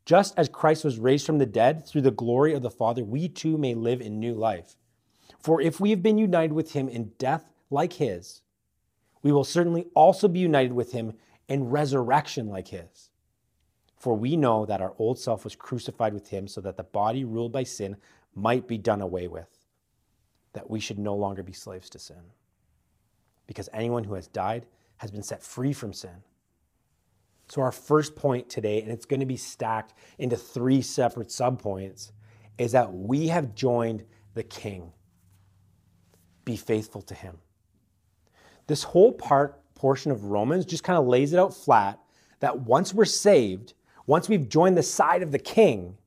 just 0.05 0.37
as 0.37 0.49
Christ 0.49 0.83
was 0.83 0.99
raised 0.99 1.25
from 1.25 1.37
the 1.37 1.45
dead 1.45 1.87
through 1.87 2.01
the 2.01 2.11
glory 2.11 2.53
of 2.53 2.61
the 2.61 2.69
Father, 2.69 3.03
we 3.03 3.27
too 3.27 3.57
may 3.57 3.73
live 3.73 4.01
in 4.01 4.19
new 4.19 4.33
life. 4.33 4.75
For 5.39 5.61
if 5.61 5.79
we 5.79 5.89
have 5.89 6.03
been 6.03 6.17
united 6.17 6.53
with 6.53 6.73
him 6.73 6.87
in 6.87 7.13
death 7.17 7.52
like 7.73 7.93
his, 7.93 8.41
we 9.21 9.31
will 9.31 9.43
certainly 9.43 9.87
also 9.95 10.27
be 10.27 10.39
united 10.39 10.73
with 10.73 10.91
him 10.91 11.13
in 11.47 11.69
resurrection 11.69 12.47
like 12.47 12.69
his. 12.69 13.09
For 13.97 14.13
we 14.13 14.35
know 14.35 14.65
that 14.65 14.81
our 14.81 14.93
old 14.97 15.17
self 15.17 15.43
was 15.43 15.55
crucified 15.55 16.13
with 16.13 16.29
him 16.29 16.47
so 16.47 16.61
that 16.61 16.77
the 16.77 16.83
body 16.83 17.23
ruled 17.23 17.51
by 17.51 17.63
sin 17.63 17.97
might 18.35 18.67
be 18.67 18.77
done 18.77 19.01
away 19.01 19.27
with, 19.27 19.65
that 20.53 20.69
we 20.69 20.79
should 20.79 20.99
no 20.99 21.15
longer 21.15 21.41
be 21.41 21.53
slaves 21.53 21.89
to 21.91 21.99
sin. 21.99 22.31
Because 23.47 23.69
anyone 23.73 24.03
who 24.03 24.15
has 24.15 24.27
died 24.27 24.65
has 24.97 25.11
been 25.11 25.23
set 25.23 25.41
free 25.41 25.73
from 25.73 25.93
sin. 25.93 26.23
So, 27.47 27.61
our 27.61 27.71
first 27.71 28.15
point 28.15 28.49
today, 28.49 28.81
and 28.81 28.91
it's 28.91 29.05
going 29.05 29.19
to 29.19 29.25
be 29.25 29.37
stacked 29.37 29.93
into 30.17 30.37
three 30.37 30.81
separate 30.81 31.27
subpoints, 31.27 32.11
is 32.57 32.71
that 32.71 32.93
we 32.93 33.27
have 33.27 33.53
joined 33.53 34.05
the 34.33 34.43
King. 34.43 34.91
Be 36.45 36.55
faithful 36.55 37.01
to 37.03 37.13
him. 37.13 37.37
This 38.67 38.83
whole 38.83 39.11
part 39.11 39.59
portion 39.75 40.11
of 40.11 40.25
Romans 40.25 40.65
just 40.65 40.83
kind 40.83 40.97
of 40.97 41.05
lays 41.05 41.33
it 41.33 41.39
out 41.39 41.53
flat 41.53 41.99
that 42.39 42.61
once 42.61 42.93
we're 42.93 43.05
saved, 43.05 43.73
once 44.05 44.29
we've 44.29 44.47
joined 44.49 44.77
the 44.77 44.83
side 44.83 45.21
of 45.21 45.31
the 45.31 45.39
King, 45.39 45.97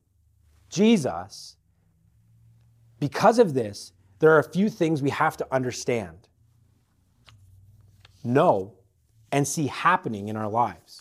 Jesus, 0.68 1.56
because 2.98 3.38
of 3.38 3.54
this, 3.54 3.92
there 4.18 4.32
are 4.32 4.38
a 4.38 4.50
few 4.50 4.68
things 4.68 5.02
we 5.02 5.10
have 5.10 5.36
to 5.36 5.46
understand. 5.52 6.28
Know 8.25 8.75
and 9.32 9.46
see 9.46 9.66
happening 9.66 10.28
in 10.28 10.36
our 10.36 10.48
lives. 10.48 11.00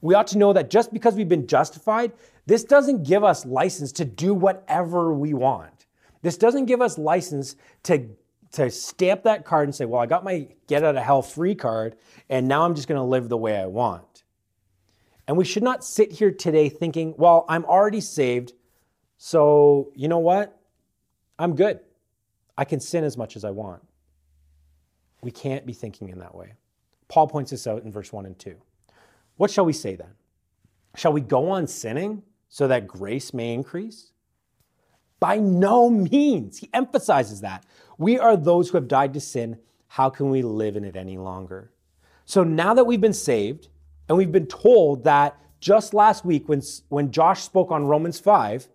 We 0.00 0.14
ought 0.14 0.26
to 0.28 0.38
know 0.38 0.52
that 0.52 0.70
just 0.70 0.92
because 0.92 1.14
we've 1.14 1.28
been 1.28 1.46
justified, 1.46 2.12
this 2.46 2.64
doesn't 2.64 3.04
give 3.04 3.22
us 3.22 3.44
license 3.44 3.92
to 3.92 4.04
do 4.04 4.34
whatever 4.34 5.12
we 5.12 5.34
want. 5.34 5.86
This 6.22 6.36
doesn't 6.36 6.66
give 6.66 6.80
us 6.80 6.98
license 6.98 7.56
to, 7.84 8.08
to 8.52 8.70
stamp 8.70 9.22
that 9.24 9.44
card 9.44 9.68
and 9.68 9.74
say, 9.74 9.84
well, 9.84 10.00
I 10.00 10.06
got 10.06 10.24
my 10.24 10.48
get 10.66 10.82
out 10.82 10.96
of 10.96 11.02
hell 11.02 11.22
free 11.22 11.54
card, 11.54 11.96
and 12.28 12.48
now 12.48 12.64
I'm 12.64 12.74
just 12.74 12.88
going 12.88 12.98
to 12.98 13.04
live 13.04 13.28
the 13.28 13.36
way 13.36 13.56
I 13.56 13.66
want. 13.66 14.24
And 15.28 15.36
we 15.36 15.44
should 15.44 15.62
not 15.62 15.84
sit 15.84 16.10
here 16.10 16.32
today 16.32 16.68
thinking, 16.68 17.14
well, 17.16 17.44
I'm 17.48 17.64
already 17.64 18.00
saved, 18.00 18.52
so 19.16 19.92
you 19.94 20.08
know 20.08 20.18
what? 20.18 20.58
I'm 21.38 21.54
good. 21.54 21.80
I 22.58 22.64
can 22.64 22.80
sin 22.80 23.04
as 23.04 23.16
much 23.16 23.36
as 23.36 23.44
I 23.44 23.50
want. 23.50 23.82
We 25.22 25.30
can't 25.30 25.64
be 25.64 25.72
thinking 25.72 26.08
in 26.08 26.18
that 26.18 26.34
way. 26.34 26.54
Paul 27.08 27.28
points 27.28 27.50
this 27.50 27.66
out 27.66 27.82
in 27.82 27.92
verse 27.92 28.12
1 28.12 28.26
and 28.26 28.38
2. 28.38 28.56
What 29.36 29.50
shall 29.50 29.64
we 29.64 29.72
say 29.72 29.94
then? 29.94 30.14
Shall 30.96 31.12
we 31.12 31.20
go 31.20 31.50
on 31.50 31.66
sinning 31.66 32.22
so 32.48 32.68
that 32.68 32.86
grace 32.86 33.32
may 33.32 33.54
increase? 33.54 34.12
By 35.20 35.36
no 35.36 35.90
means. 35.90 36.58
He 36.58 36.70
emphasizes 36.72 37.42
that. 37.42 37.64
We 37.98 38.18
are 38.18 38.36
those 38.36 38.70
who 38.70 38.78
have 38.78 38.88
died 38.88 39.12
to 39.14 39.20
sin. 39.20 39.58
How 39.88 40.08
can 40.08 40.30
we 40.30 40.42
live 40.42 40.76
in 40.76 40.84
it 40.84 40.96
any 40.96 41.18
longer? 41.18 41.70
So 42.24 42.42
now 42.42 42.74
that 42.74 42.84
we've 42.84 43.00
been 43.00 43.12
saved, 43.12 43.68
and 44.08 44.16
we've 44.16 44.32
been 44.32 44.46
told 44.46 45.04
that 45.04 45.36
just 45.60 45.92
last 45.94 46.24
week 46.24 46.48
when, 46.48 46.62
when 46.88 47.10
Josh 47.10 47.42
spoke 47.42 47.70
on 47.70 47.86
Romans 47.86 48.18
5, 48.18 48.68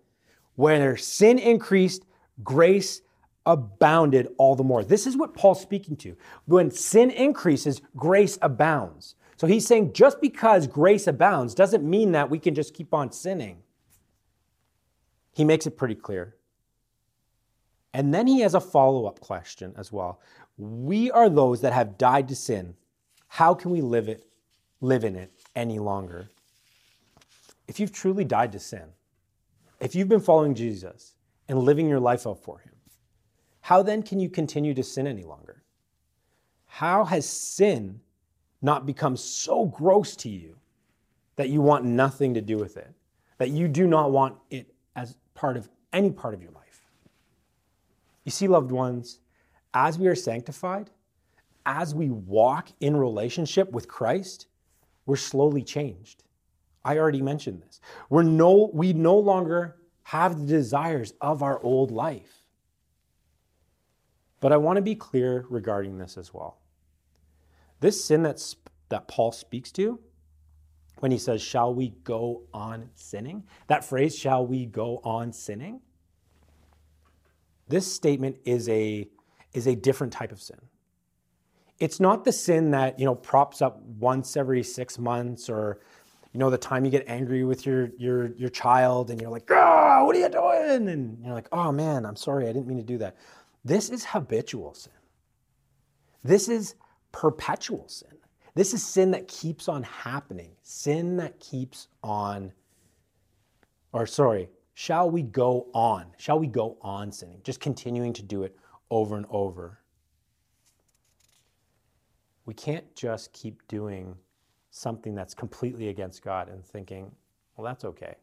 where 0.54 0.96
sin 0.96 1.38
increased, 1.38 2.06
grace 2.42 3.02
abounded 3.44 4.28
all 4.38 4.54
the 4.54 4.64
more. 4.64 4.84
This 4.84 5.06
is 5.06 5.16
what 5.16 5.34
Paul's 5.34 5.60
speaking 5.60 5.96
to. 5.96 6.16
When 6.46 6.70
sin 6.70 7.10
increases, 7.10 7.82
grace 7.96 8.38
abounds. 8.40 9.14
So 9.36 9.46
he's 9.46 9.66
saying 9.66 9.92
just 9.92 10.20
because 10.20 10.66
grace 10.66 11.06
abounds 11.06 11.54
doesn't 11.54 11.84
mean 11.84 12.12
that 12.12 12.30
we 12.30 12.38
can 12.38 12.54
just 12.54 12.72
keep 12.72 12.94
on 12.94 13.12
sinning. 13.12 13.58
He 15.32 15.44
makes 15.44 15.66
it 15.66 15.76
pretty 15.76 15.96
clear. 15.96 16.35
And 17.96 18.12
then 18.12 18.26
he 18.26 18.40
has 18.40 18.52
a 18.52 18.60
follow 18.60 19.06
up 19.06 19.20
question 19.20 19.72
as 19.78 19.90
well. 19.90 20.20
We 20.58 21.10
are 21.12 21.30
those 21.30 21.62
that 21.62 21.72
have 21.72 21.96
died 21.96 22.28
to 22.28 22.36
sin. 22.36 22.74
How 23.26 23.54
can 23.54 23.70
we 23.70 23.80
live 23.80 24.10
it, 24.10 24.26
live 24.82 25.02
in 25.02 25.16
it 25.16 25.32
any 25.54 25.78
longer? 25.78 26.28
If 27.66 27.80
you've 27.80 27.92
truly 27.92 28.22
died 28.22 28.52
to 28.52 28.58
sin, 28.58 28.84
if 29.80 29.94
you've 29.94 30.10
been 30.10 30.20
following 30.20 30.54
Jesus 30.54 31.14
and 31.48 31.58
living 31.58 31.88
your 31.88 31.98
life 31.98 32.26
out 32.26 32.42
for 32.42 32.58
him, 32.58 32.74
how 33.62 33.82
then 33.82 34.02
can 34.02 34.20
you 34.20 34.28
continue 34.28 34.74
to 34.74 34.82
sin 34.82 35.06
any 35.06 35.22
longer? 35.22 35.62
How 36.66 37.02
has 37.02 37.26
sin 37.26 38.02
not 38.60 38.84
become 38.84 39.16
so 39.16 39.64
gross 39.64 40.14
to 40.16 40.28
you 40.28 40.56
that 41.36 41.48
you 41.48 41.62
want 41.62 41.86
nothing 41.86 42.34
to 42.34 42.42
do 42.42 42.58
with 42.58 42.76
it, 42.76 42.92
that 43.38 43.48
you 43.48 43.68
do 43.68 43.86
not 43.86 44.10
want 44.10 44.36
it 44.50 44.74
as 44.96 45.16
part 45.32 45.56
of 45.56 45.70
any 45.94 46.10
part 46.10 46.34
of 46.34 46.42
your 46.42 46.50
life? 46.50 46.65
You 48.26 48.32
see, 48.32 48.48
loved 48.48 48.72
ones, 48.72 49.20
as 49.72 50.00
we 50.00 50.08
are 50.08 50.16
sanctified, 50.16 50.90
as 51.64 51.94
we 51.94 52.10
walk 52.10 52.70
in 52.80 52.96
relationship 52.96 53.70
with 53.70 53.86
Christ, 53.86 54.48
we're 55.06 55.14
slowly 55.14 55.62
changed. 55.62 56.24
I 56.84 56.98
already 56.98 57.22
mentioned 57.22 57.62
this. 57.62 57.80
We're 58.10 58.24
no, 58.24 58.68
we 58.74 58.92
no 58.92 59.16
longer 59.16 59.76
have 60.02 60.40
the 60.40 60.44
desires 60.44 61.14
of 61.20 61.44
our 61.44 61.62
old 61.62 61.92
life. 61.92 62.42
But 64.40 64.52
I 64.52 64.56
want 64.56 64.76
to 64.76 64.82
be 64.82 64.96
clear 64.96 65.46
regarding 65.48 65.98
this 65.98 66.18
as 66.18 66.34
well. 66.34 66.58
This 67.78 68.04
sin 68.04 68.24
that's, 68.24 68.56
that 68.88 69.06
Paul 69.06 69.30
speaks 69.30 69.70
to, 69.72 70.00
when 70.98 71.12
he 71.12 71.18
says, 71.18 71.40
Shall 71.40 71.72
we 71.72 71.90
go 72.02 72.42
on 72.52 72.90
sinning? 72.94 73.44
That 73.68 73.84
phrase, 73.84 74.18
shall 74.18 74.44
we 74.44 74.66
go 74.66 75.00
on 75.04 75.32
sinning? 75.32 75.80
This 77.68 77.92
statement 77.92 78.36
is 78.44 78.68
a, 78.68 79.08
is 79.52 79.66
a 79.66 79.74
different 79.74 80.12
type 80.12 80.32
of 80.32 80.40
sin. 80.40 80.58
It's 81.78 82.00
not 82.00 82.24
the 82.24 82.32
sin 82.32 82.70
that, 82.70 82.98
you 82.98 83.04
know, 83.04 83.14
props 83.14 83.60
up 83.60 83.82
once 83.82 84.36
every 84.36 84.62
six 84.62 84.98
months 84.98 85.50
or, 85.50 85.80
you 86.32 86.40
know, 86.40 86.48
the 86.48 86.58
time 86.58 86.84
you 86.84 86.90
get 86.90 87.04
angry 87.06 87.44
with 87.44 87.66
your, 87.66 87.90
your, 87.98 88.32
your 88.36 88.48
child 88.48 89.10
and 89.10 89.20
you're 89.20 89.30
like, 89.30 89.50
ah, 89.50 90.04
what 90.04 90.16
are 90.16 90.18
you 90.18 90.28
doing? 90.28 90.88
And 90.88 91.24
you're 91.24 91.34
like, 91.34 91.48
oh 91.52 91.72
man, 91.72 92.06
I'm 92.06 92.16
sorry, 92.16 92.48
I 92.48 92.52
didn't 92.52 92.66
mean 92.66 92.78
to 92.78 92.84
do 92.84 92.98
that. 92.98 93.16
This 93.64 93.90
is 93.90 94.04
habitual 94.04 94.74
sin. 94.74 94.92
This 96.22 96.48
is 96.48 96.76
perpetual 97.12 97.88
sin. 97.88 98.16
This 98.54 98.72
is 98.72 98.82
sin 98.82 99.10
that 99.10 99.28
keeps 99.28 99.68
on 99.68 99.82
happening, 99.82 100.52
sin 100.62 101.18
that 101.18 101.40
keeps 101.40 101.88
on, 102.02 102.52
or 103.92 104.06
sorry, 104.06 104.48
shall 104.76 105.10
we 105.10 105.22
go 105.22 105.68
on? 105.72 106.04
Shall 106.18 106.38
we 106.38 106.46
go 106.46 106.76
on 106.82 107.10
sinning? 107.10 107.40
Just 107.42 107.60
continuing 107.60 108.12
to 108.12 108.22
do 108.22 108.42
it 108.42 108.54
over 108.90 109.16
and 109.16 109.24
over. 109.30 109.80
We 112.44 112.52
can't 112.52 112.94
just 112.94 113.32
keep 113.32 113.66
doing 113.68 114.14
something 114.70 115.14
that's 115.14 115.32
completely 115.32 115.88
against 115.88 116.22
God 116.22 116.50
and 116.50 116.62
thinking, 116.62 117.10
well, 117.56 117.64
that's 117.64 117.86
okay. 117.86 118.16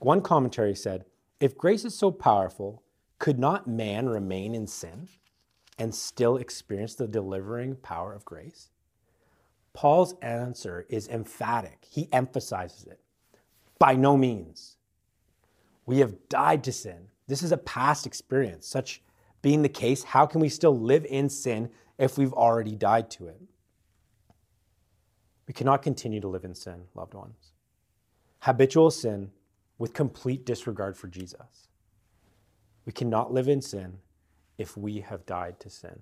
One 0.00 0.20
commentary 0.20 0.74
said, 0.74 1.04
if 1.38 1.56
grace 1.56 1.84
is 1.84 1.96
so 1.96 2.10
powerful, 2.10 2.82
could 3.20 3.38
not 3.38 3.68
man 3.68 4.08
remain 4.08 4.52
in 4.52 4.66
sin 4.66 5.06
and 5.78 5.94
still 5.94 6.38
experience 6.38 6.96
the 6.96 7.06
delivering 7.06 7.76
power 7.76 8.12
of 8.12 8.24
grace? 8.24 8.70
Paul's 9.74 10.16
answer 10.22 10.86
is 10.88 11.06
emphatic. 11.06 11.86
He 11.88 12.08
emphasizes 12.12 12.84
it. 12.84 12.98
By 13.78 13.94
no 13.94 14.16
means. 14.16 14.73
We 15.86 15.98
have 15.98 16.28
died 16.28 16.64
to 16.64 16.72
sin. 16.72 17.08
This 17.26 17.42
is 17.42 17.52
a 17.52 17.56
past 17.56 18.06
experience. 18.06 18.66
Such 18.66 19.02
being 19.42 19.62
the 19.62 19.68
case, 19.68 20.02
how 20.02 20.26
can 20.26 20.40
we 20.40 20.48
still 20.48 20.78
live 20.78 21.04
in 21.06 21.28
sin 21.28 21.70
if 21.98 22.16
we've 22.18 22.32
already 22.32 22.74
died 22.76 23.10
to 23.12 23.28
it? 23.28 23.40
We 25.46 25.52
cannot 25.54 25.82
continue 25.82 26.20
to 26.20 26.28
live 26.28 26.44
in 26.44 26.54
sin, 26.54 26.84
loved 26.94 27.14
ones. 27.14 27.52
Habitual 28.40 28.90
sin 28.90 29.30
with 29.78 29.92
complete 29.92 30.46
disregard 30.46 30.96
for 30.96 31.08
Jesus. 31.08 31.68
We 32.86 32.92
cannot 32.92 33.32
live 33.32 33.48
in 33.48 33.60
sin 33.60 33.98
if 34.58 34.76
we 34.76 35.00
have 35.00 35.26
died 35.26 35.60
to 35.60 35.70
sin. 35.70 35.98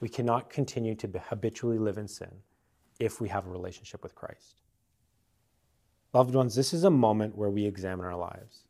We 0.00 0.08
cannot 0.08 0.50
continue 0.50 0.94
to 0.96 1.08
habitually 1.28 1.78
live 1.78 1.98
in 1.98 2.08
sin 2.08 2.30
if 2.98 3.20
we 3.20 3.28
have 3.28 3.46
a 3.46 3.50
relationship 3.50 4.02
with 4.02 4.14
Christ. 4.14 4.60
Loved 6.12 6.34
ones, 6.34 6.54
this 6.54 6.72
is 6.72 6.84
a 6.84 6.90
moment 6.90 7.36
where 7.36 7.50
we 7.50 7.64
examine 7.64 8.06
our 8.06 8.16
lives. 8.16 8.64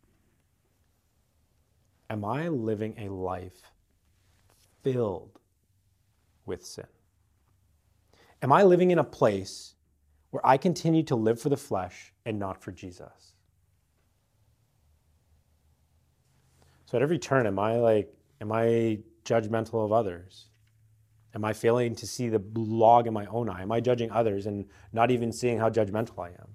Am 2.11 2.25
I 2.25 2.49
living 2.49 2.97
a 2.99 3.09
life 3.09 3.63
filled 4.83 5.39
with 6.45 6.67
sin? 6.67 6.87
Am 8.43 8.53
I 8.53 8.65
living 8.65 8.91
in 8.91 8.99
a 8.99 9.05
place 9.05 9.75
where 10.31 10.45
I 10.45 10.57
continue 10.57 11.05
to 11.05 11.15
live 11.15 11.41
for 11.41 11.51
the 11.51 11.57
flesh 11.57 12.13
and 12.27 12.39
not 12.39 12.61
for 12.61 12.73
Jesus? 12.73 13.35
So 16.87 16.97
at 16.97 17.03
every 17.03 17.21
turn, 17.21 17.47
am 17.47 17.61
I 17.61 17.77
like, 17.77 18.13
am 18.41 18.51
I 18.51 18.99
judgmental 19.25 19.85
of 19.85 19.93
others? 19.93 20.47
Am 21.33 21.45
I 21.45 21.53
failing 21.53 21.95
to 21.95 22.07
see 22.09 22.29
the 22.29 22.43
log 22.55 23.07
in 23.07 23.15
my 23.15 23.27
own 23.27 23.49
eye? 23.49 23.63
Am 23.63 23.71
I 23.71 23.79
judging 23.79 24.11
others 24.11 24.47
and 24.47 24.67
not 24.93 25.13
even 25.13 25.31
seeing 25.31 25.59
how 25.59 25.71
judgmental 25.71 26.19
I 26.19 26.31
am? 26.31 26.49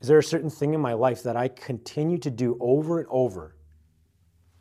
Is 0.00 0.08
there 0.08 0.18
a 0.18 0.22
certain 0.22 0.50
thing 0.50 0.74
in 0.74 0.80
my 0.80 0.92
life 0.92 1.22
that 1.22 1.36
I 1.36 1.48
continue 1.48 2.18
to 2.18 2.30
do 2.30 2.56
over 2.60 2.98
and 2.98 3.08
over, 3.10 3.56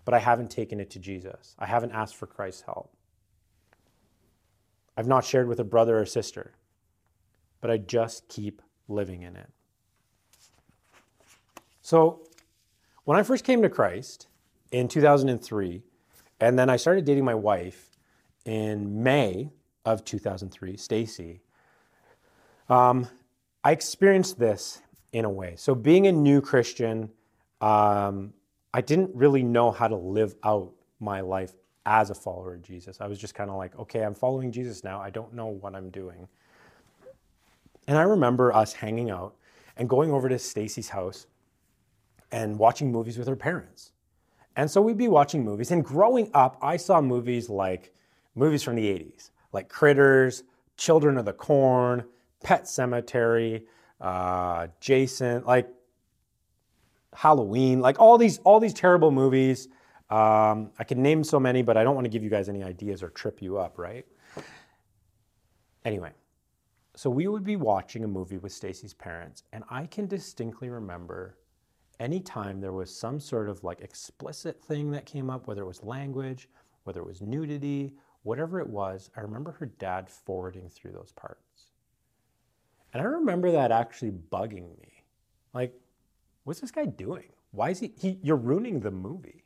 but 0.06 0.14
I 0.14 0.20
haven't 0.20 0.50
taken 0.50 0.80
it 0.80 0.90
to 0.92 1.00
Jesus? 1.00 1.56
I 1.60 1.66
haven't 1.66 1.92
asked 1.92 2.16
for 2.16 2.26
Christ's 2.26 2.62
help. 2.62 2.96
I've 4.98 5.08
not 5.08 5.26
shared 5.26 5.48
with 5.48 5.60
a 5.60 5.64
brother 5.66 6.00
or 6.00 6.06
sister, 6.06 6.54
but 7.60 7.70
I 7.70 7.78
just 7.78 8.30
keep 8.30 8.62
living 8.88 9.24
in 9.24 9.36
it. 9.36 9.50
So, 11.82 12.22
when 13.04 13.20
I 13.20 13.24
first 13.24 13.44
came 13.44 13.62
to 13.62 13.70
Christ, 13.70 14.28
in 14.76 14.88
2003. 14.90 15.82
And 16.42 16.60
then 16.60 16.70
I 16.70 16.76
started 16.76 17.06
dating 17.06 17.24
my 17.24 17.34
wife 17.34 17.90
in 18.46 19.04
May 19.04 19.50
of 19.86 20.04
2003, 20.04 20.76
Stacy. 20.78 21.42
Um, 22.68 23.08
I 23.64 23.72
experienced 23.72 24.38
this 24.38 24.82
in 25.16 25.24
a 25.24 25.30
way. 25.30 25.54
So, 25.56 25.74
being 25.74 26.08
a 26.08 26.12
new 26.12 26.42
Christian, 26.42 27.10
um, 27.62 28.34
I 28.74 28.82
didn't 28.82 29.16
really 29.16 29.44
know 29.44 29.72
how 29.72 29.88
to 29.88 29.96
live 29.96 30.36
out 30.44 30.74
my 31.00 31.22
life 31.22 31.54
as 31.86 32.10
a 32.10 32.14
follower 32.14 32.56
of 32.56 32.62
Jesus. 32.62 33.00
I 33.00 33.08
was 33.08 33.18
just 33.18 33.34
kind 33.34 33.50
of 33.50 33.56
like, 33.56 33.80
okay, 33.80 34.02
I'm 34.02 34.14
following 34.14 34.52
Jesus 34.52 34.84
now. 34.84 35.00
I 35.00 35.10
don't 35.10 35.34
know 35.34 35.46
what 35.48 35.74
I'm 35.74 35.90
doing. 35.90 36.28
And 37.88 37.98
I 37.98 38.02
remember 38.02 38.54
us 38.54 38.74
hanging 38.74 39.10
out 39.10 39.36
and 39.78 39.88
going 39.88 40.12
over 40.12 40.28
to 40.28 40.38
Stacy's 40.38 40.90
house 40.90 41.28
and 42.34 42.60
watching 42.60 42.92
movies 42.92 43.18
with 43.18 43.30
her 43.30 43.38
parents. 43.38 43.94
And 44.58 44.70
so 44.70 44.82
we'd 44.82 44.98
be 44.98 45.08
watching 45.08 45.46
movies. 45.46 45.72
And 45.72 45.82
growing 45.86 46.30
up, 46.34 46.58
I 46.62 46.76
saw 46.76 47.00
movies 47.00 47.50
like 47.50 47.94
movies 48.36 48.64
from 48.64 48.76
the 48.76 48.86
80s, 48.86 49.30
like 49.54 49.70
Critters, 49.70 50.44
Children 50.76 51.18
of 51.18 51.24
the 51.24 51.32
Corn, 51.32 52.04
Pet 52.44 52.64
Sematary, 52.64 53.64
uh, 54.02 54.68
Jason, 54.80 55.44
like 55.46 55.70
Halloween, 57.14 57.80
like 57.80 58.00
all 58.00 58.18
these 58.18 58.40
all 58.40 58.60
these 58.60 58.74
terrible 58.74 59.12
movies. 59.12 59.68
Um, 60.10 60.72
I 60.78 60.84
can 60.84 61.02
name 61.02 61.24
so 61.24 61.40
many, 61.40 61.64
but 61.64 61.78
I 61.78 61.84
don't 61.84 61.96
want 61.96 62.06
to 62.06 62.10
give 62.10 62.24
you 62.24 62.30
guys 62.30 62.48
any 62.48 62.64
ideas 62.64 63.02
or 63.02 63.10
trip 63.10 63.42
you 63.42 63.58
up, 63.58 63.78
right? 63.80 64.06
Anyway, 65.84 66.12
so 66.96 67.10
we 67.10 67.28
would 67.28 67.44
be 67.44 67.56
watching 67.56 68.04
a 68.04 68.08
movie 68.08 68.38
with 68.38 68.52
Stacy's 68.52 68.94
parents, 68.94 69.44
and 69.52 69.64
I 69.70 69.86
can 69.86 70.08
distinctly 70.08 70.70
remember 70.70 71.38
anytime 72.00 72.60
there 72.60 72.74
was 72.74 72.96
some 72.96 73.20
sort 73.20 73.50
of 73.50 73.64
like 73.64 73.82
explicit 73.82 74.62
thing 74.64 74.92
that 74.92 75.06
came 75.06 75.30
up, 75.30 75.48
whether 75.48 75.62
it 75.62 75.68
was 75.68 75.84
language, 75.84 76.50
whether 76.84 77.00
it 77.00 77.08
was 77.08 77.22
nudity, 77.22 77.94
whatever 78.24 78.60
it 78.60 78.68
was, 78.68 79.10
I 79.16 79.22
remember 79.22 79.52
her 79.54 79.68
dad 79.68 80.10
forwarding 80.10 80.70
through 80.70 80.92
those 80.92 81.12
parts. 81.12 81.45
And 82.96 83.02
I 83.02 83.08
remember 83.08 83.52
that 83.52 83.74
actually 83.74 84.12
bugging 84.12 84.80
me. 84.80 85.04
Like, 85.54 85.74
what's 86.46 86.62
this 86.62 86.72
guy 86.72 86.86
doing? 86.86 87.26
Why 87.52 87.72
is 87.72 87.82
he, 87.82 87.92
he 88.00 88.20
you're 88.24 88.38
ruining 88.38 88.80
the 88.80 88.90
movie. 88.90 89.44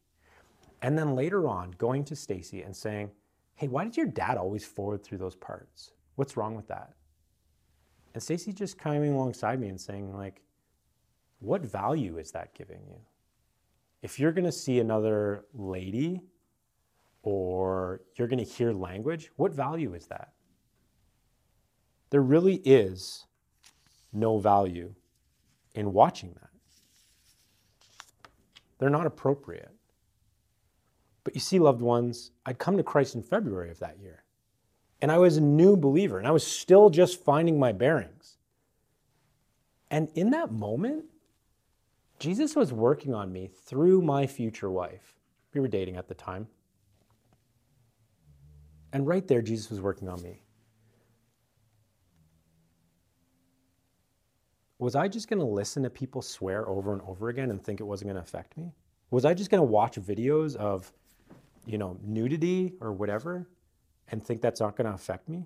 And 0.83 0.95
then 0.95 1.15
later 1.15 1.47
on, 1.47 1.71
going 1.79 2.03
to 2.05 2.15
Stacy 2.15 2.62
and 2.62 2.75
saying, 2.75 3.09
hey, 3.55 3.67
why 3.67 3.85
did 3.85 3.97
your 3.97 4.05
dad 4.05 4.38
always 4.38 4.65
forward 4.65 5.03
through 5.03 5.17
those 5.17 5.35
parts? 5.35 5.93
What's 6.13 6.38
wrong 6.38 6.55
with 6.55 6.67
that? 6.67 6.93
And 8.13 8.21
Stacy 8.21 8.53
just 8.53 8.77
coming 8.77 9.13
alongside 9.13 9.59
me 9.59 9.69
and 9.69 9.81
saying, 9.81 10.15
like, 10.15 10.43
what 11.39 11.63
value 11.63 12.19
is 12.19 12.29
that 12.33 12.53
giving 12.53 12.81
you? 12.88 12.99
If 14.03 14.19
you're 14.19 14.31
to 14.45 14.51
see 14.51 14.79
another 14.79 15.45
lady 15.55 16.21
or 17.23 18.01
you're 18.13 18.27
to 18.45 18.51
hear 18.51 18.73
language, 18.73 19.31
what 19.38 19.51
value 19.55 19.95
is 19.95 20.05
that? 20.05 20.33
There 22.12 22.21
really 22.21 22.57
is 22.57 23.25
no 24.13 24.39
value 24.39 24.93
in 25.76 25.93
watching 25.93 26.34
that. 26.34 26.50
They're 28.80 28.89
not 28.89 29.06
appropriate. 29.06 29.72
But 31.24 31.36
you 31.36 31.41
see, 31.41 31.60
loved 31.60 31.82
ones, 31.82 32.32
I'd 32.45 32.60
come 32.60 32.78
to 32.78 32.84
Christ 32.84 33.15
in 33.15 33.22
February 33.22 33.69
of 33.69 33.80
that 33.80 34.00
year. 34.00 34.24
And 35.02 35.12
I 35.12 35.17
was 35.17 35.38
a 35.38 35.41
new 35.41 35.78
believer, 35.78 36.17
and 36.17 36.28
I 36.28 36.32
was 36.32 36.45
still 36.45 36.89
just 36.89 37.24
finding 37.24 37.60
my 37.60 37.72
bearings. 37.72 38.38
And 39.91 40.10
in 40.15 40.32
that 40.32 40.52
moment, 40.52 41.06
Jesus 42.19 42.56
was 42.56 42.74
working 42.74 43.13
on 43.13 43.32
me 43.32 43.48
through 43.48 44.02
my 44.02 44.28
future 44.28 44.69
wife. 44.69 45.15
We 45.54 45.62
were 45.62 45.67
dating 45.67 45.95
at 45.98 46.08
the 46.08 46.13
time. 46.13 46.48
And 48.91 49.08
right 49.08 49.28
there, 49.28 49.41
Jesus 49.41 49.69
was 49.69 49.82
working 49.82 50.10
on 50.10 50.22
me. 50.22 50.41
Was 54.79 54.95
I 54.95 55.07
just 55.09 55.27
going 55.27 55.39
to 55.39 55.45
listen 55.45 55.83
to 55.83 55.89
people 55.89 56.21
swear 56.21 56.67
over 56.67 56.93
and 56.93 57.01
over 57.03 57.29
again 57.29 57.51
and 57.51 57.61
think 57.61 57.81
it 57.81 57.83
wasn't 57.83 58.07
going 58.07 58.15
to 58.15 58.21
affect 58.21 58.57
me? 58.57 58.73
Was 59.11 59.25
I 59.25 59.33
just 59.33 59.51
going 59.51 59.59
to 59.59 59.65
watch 59.65 59.99
videos 59.99 60.55
of, 60.55 60.91
you 61.65 61.77
know, 61.77 61.97
nudity 62.01 62.73
or 62.79 62.93
whatever 62.93 63.49
and 64.09 64.23
think 64.23 64.41
that's 64.41 64.61
not 64.61 64.77
going 64.77 64.87
to 64.87 64.93
affect 64.93 65.27
me? 65.27 65.45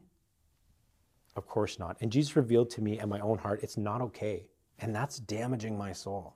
Of 1.36 1.48
course 1.48 1.80
not. 1.80 1.98
And 2.02 2.12
Jesus 2.12 2.36
revealed 2.36 2.70
to 2.72 2.82
me 2.82 3.00
in 3.00 3.10
my 3.10 3.20
own 3.20 3.40
heart, 3.40 3.62
it's 3.64 3.76
not 3.76 4.02
okay. 4.02 4.46
And 4.80 4.94
that's 4.94 5.18
damaging 5.18 5.78
my 5.78 5.94
soul. 5.94 6.36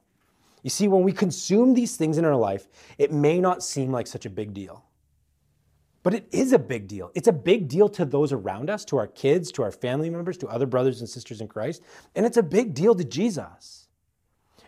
You 0.64 0.72
see, 0.72 0.88
when 0.88 1.04
we 1.04 1.14
consume 1.14 1.76
these 1.76 1.96
things 1.98 2.18
in 2.18 2.26
our 2.26 2.36
life, 2.36 2.68
it 2.98 3.12
may 3.12 3.40
not 3.40 3.62
seem 3.62 3.92
like 3.92 4.08
such 4.08 4.26
a 4.26 4.30
big 4.30 4.54
deal. 4.56 4.84
But 6.08 6.14
it 6.14 6.30
is 6.32 6.54
a 6.54 6.58
big 6.58 6.88
deal. 6.88 7.12
It's 7.16 7.28
a 7.28 7.34
big 7.34 7.68
deal 7.68 7.90
to 7.90 8.06
those 8.06 8.32
around 8.32 8.70
us, 8.70 8.86
to 8.86 8.96
our 8.96 9.08
kids, 9.08 9.52
to 9.52 9.64
our 9.64 9.74
family 9.74 10.10
members, 10.10 10.38
to 10.38 10.48
other 10.48 10.66
brothers 10.66 11.02
and 11.02 11.10
sisters 11.10 11.42
in 11.42 11.50
Christ. 11.50 11.84
And 12.16 12.26
it's 12.26 12.38
a 12.38 12.44
big 12.44 12.74
deal 12.74 12.96
to 12.96 13.04
Jesus. 13.04 13.90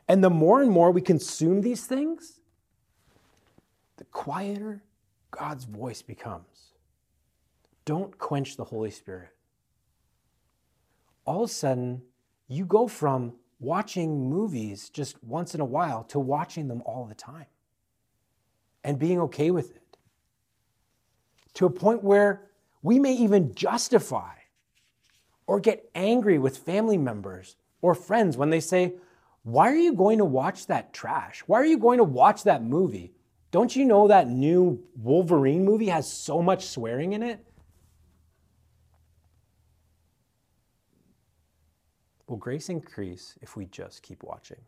And 0.10 0.21
the 0.21 0.30
more 0.30 0.62
and 0.62 0.69
more 0.69 0.91
we 0.91 0.99
consume 0.99 1.62
these 1.62 1.86
things, 1.86 2.41
the 3.95 4.04
quieter 4.04 4.84
God's 5.32 5.63
voice 5.63 6.02
becomes. 6.02 6.73
Don't 7.86 8.17
quench 8.17 8.58
the 8.58 8.65
Holy 8.65 8.91
Spirit. 8.91 9.30
All 11.23 11.45
of 11.45 11.49
a 11.49 11.54
sudden, 11.54 12.02
you 12.49 12.65
go 12.65 12.86
from 12.86 13.36
watching 13.62 14.30
movies 14.30 14.89
just 14.89 15.23
once 15.23 15.56
in 15.56 15.62
a 15.62 15.65
while 15.65 16.04
to 16.10 16.19
watching 16.19 16.67
them 16.67 16.84
all 16.86 17.06
the 17.06 17.15
time 17.15 17.45
and 18.84 18.99
being 18.99 19.21
okay 19.21 19.52
with 19.52 19.73
it 19.73 19.88
to 21.60 21.65
a 21.65 21.69
point 21.69 22.02
where 22.02 22.41
we 22.82 23.00
may 23.00 23.13
even 23.13 23.54
justify 23.54 24.32
or 25.45 25.60
get 25.60 25.89
angry 25.93 26.39
with 26.39 26.58
family 26.58 26.98
members 26.98 27.58
or 27.82 27.93
friends 27.93 28.38
when 28.38 28.50
they 28.50 28.62
say, 28.62 28.93
Why 29.43 29.69
are 29.69 29.76
you 29.76 29.93
going 29.93 30.19
to 30.19 30.26
watch 30.26 30.67
that 30.67 30.93
trash? 30.93 31.43
Why 31.48 31.60
are 31.60 31.65
you 31.65 31.78
going 31.78 31.98
to 31.98 32.06
watch 32.06 32.45
that 32.45 32.63
movie? 32.63 33.12
Don't 33.52 33.76
you 33.76 33.84
know 33.84 34.08
that 34.08 34.30
new 34.30 34.82
Wolverine 34.95 35.65
movie 35.65 35.89
has 35.89 36.10
so 36.10 36.41
much 36.41 36.65
swearing 36.65 37.12
in 37.12 37.24
it? 37.24 37.45
Will 42.28 42.38
grace 42.38 42.69
increase 42.69 43.38
if 43.41 43.58
we 43.58 43.65
just 43.65 44.02
keep 44.02 44.24
watching? 44.24 44.62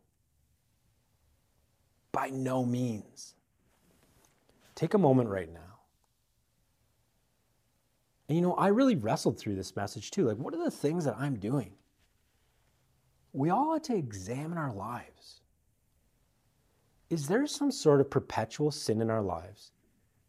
By 2.11 2.31
no 2.31 2.65
means. 2.65 3.35
Take 4.75 4.93
a 4.93 4.97
moment 4.97 5.29
right 5.29 5.49
now 5.53 5.71
and 8.31 8.37
you 8.37 8.41
know, 8.41 8.53
I 8.53 8.69
really 8.69 8.95
wrestled 8.95 9.37
through 9.37 9.55
this 9.55 9.75
message 9.75 10.09
too. 10.09 10.23
Like, 10.23 10.37
what 10.37 10.53
are 10.53 10.63
the 10.63 10.71
things 10.71 11.03
that 11.03 11.17
I'm 11.19 11.37
doing? 11.37 11.73
We 13.33 13.49
all 13.49 13.73
ought 13.73 13.83
to 13.83 13.93
examine 13.93 14.57
our 14.57 14.71
lives. 14.71 15.41
Is 17.09 17.27
there 17.27 17.45
some 17.45 17.71
sort 17.71 17.99
of 17.99 18.09
perpetual 18.09 18.71
sin 18.71 19.01
in 19.01 19.09
our 19.09 19.21
lives 19.21 19.73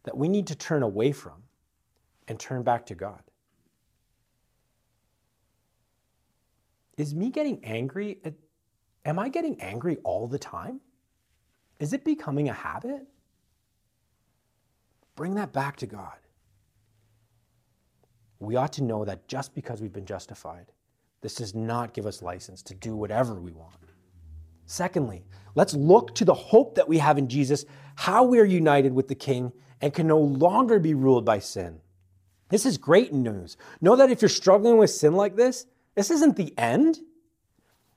that 0.03 0.17
we 0.17 0.27
need 0.27 0.47
to 0.47 0.55
turn 0.55 0.83
away 0.83 1.13
from 1.13 1.43
and 2.27 2.37
turn 2.37 2.61
back 2.61 2.85
to 2.87 2.93
God? 2.93 3.21
Is 6.97 7.15
me 7.15 7.29
getting 7.29 7.63
angry? 7.63 8.17
Uh, 8.25 8.31
am 9.05 9.17
I 9.17 9.29
getting 9.29 9.61
angry 9.61 9.95
all 10.03 10.27
the 10.27 10.39
time? 10.39 10.81
Is 11.79 11.93
it 11.93 12.03
becoming 12.03 12.49
a 12.49 12.53
habit? 12.53 13.07
Bring 15.15 15.35
that 15.35 15.53
back 15.53 15.77
to 15.77 15.85
God 15.85 16.17
we 18.45 18.55
ought 18.55 18.73
to 18.73 18.83
know 18.83 19.05
that 19.05 19.27
just 19.27 19.53
because 19.53 19.81
we've 19.81 19.93
been 19.93 20.05
justified, 20.05 20.71
this 21.21 21.35
does 21.35 21.55
not 21.55 21.93
give 21.93 22.05
us 22.05 22.21
license 22.21 22.61
to 22.63 22.75
do 22.75 22.95
whatever 22.95 23.35
we 23.35 23.51
want. 23.53 23.73
Secondly, 24.65 25.23
let's 25.55 25.73
look 25.73 26.15
to 26.15 26.25
the 26.25 26.33
hope 26.33 26.75
that 26.75 26.87
we 26.87 26.97
have 26.97 27.17
in 27.17 27.27
Jesus, 27.27 27.65
how 27.95 28.23
we 28.23 28.39
are 28.39 28.45
united 28.45 28.93
with 28.93 29.07
the 29.07 29.15
King 29.15 29.51
and 29.81 29.93
can 29.93 30.07
no 30.07 30.19
longer 30.19 30.79
be 30.79 30.93
ruled 30.93 31.25
by 31.25 31.39
sin. 31.39 31.79
This 32.49 32.65
is 32.65 32.77
great 32.77 33.13
news. 33.13 33.57
Know 33.81 33.95
that 33.95 34.11
if 34.11 34.21
you're 34.21 34.29
struggling 34.29 34.77
with 34.77 34.89
sin 34.89 35.13
like 35.13 35.35
this, 35.35 35.65
this 35.95 36.11
isn't 36.11 36.35
the 36.35 36.53
end. 36.57 36.99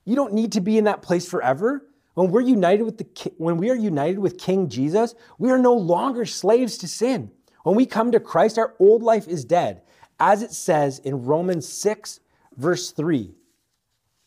You 0.05 0.15
don't 0.15 0.33
need 0.33 0.53
to 0.53 0.61
be 0.61 0.77
in 0.77 0.85
that 0.85 1.01
place 1.01 1.27
forever. 1.27 1.85
When 2.13 2.31
we're 2.31 2.41
united 2.41 2.83
with 2.83 2.97
the 2.97 3.31
when 3.37 3.57
we 3.57 3.69
are 3.69 3.75
united 3.75 4.19
with 4.19 4.39
King 4.39 4.69
Jesus, 4.69 5.13
we 5.37 5.51
are 5.51 5.57
no 5.57 5.73
longer 5.73 6.25
slaves 6.25 6.77
to 6.79 6.87
sin. 6.87 7.31
When 7.63 7.75
we 7.75 7.85
come 7.85 8.11
to 8.11 8.19
Christ, 8.19 8.57
our 8.57 8.75
old 8.79 9.03
life 9.03 9.27
is 9.27 9.45
dead 9.45 9.81
as 10.19 10.41
it 10.41 10.51
says 10.51 10.99
in 10.99 11.23
Romans 11.25 11.67
6, 11.67 12.19
verse 12.55 12.91
3. 12.91 13.33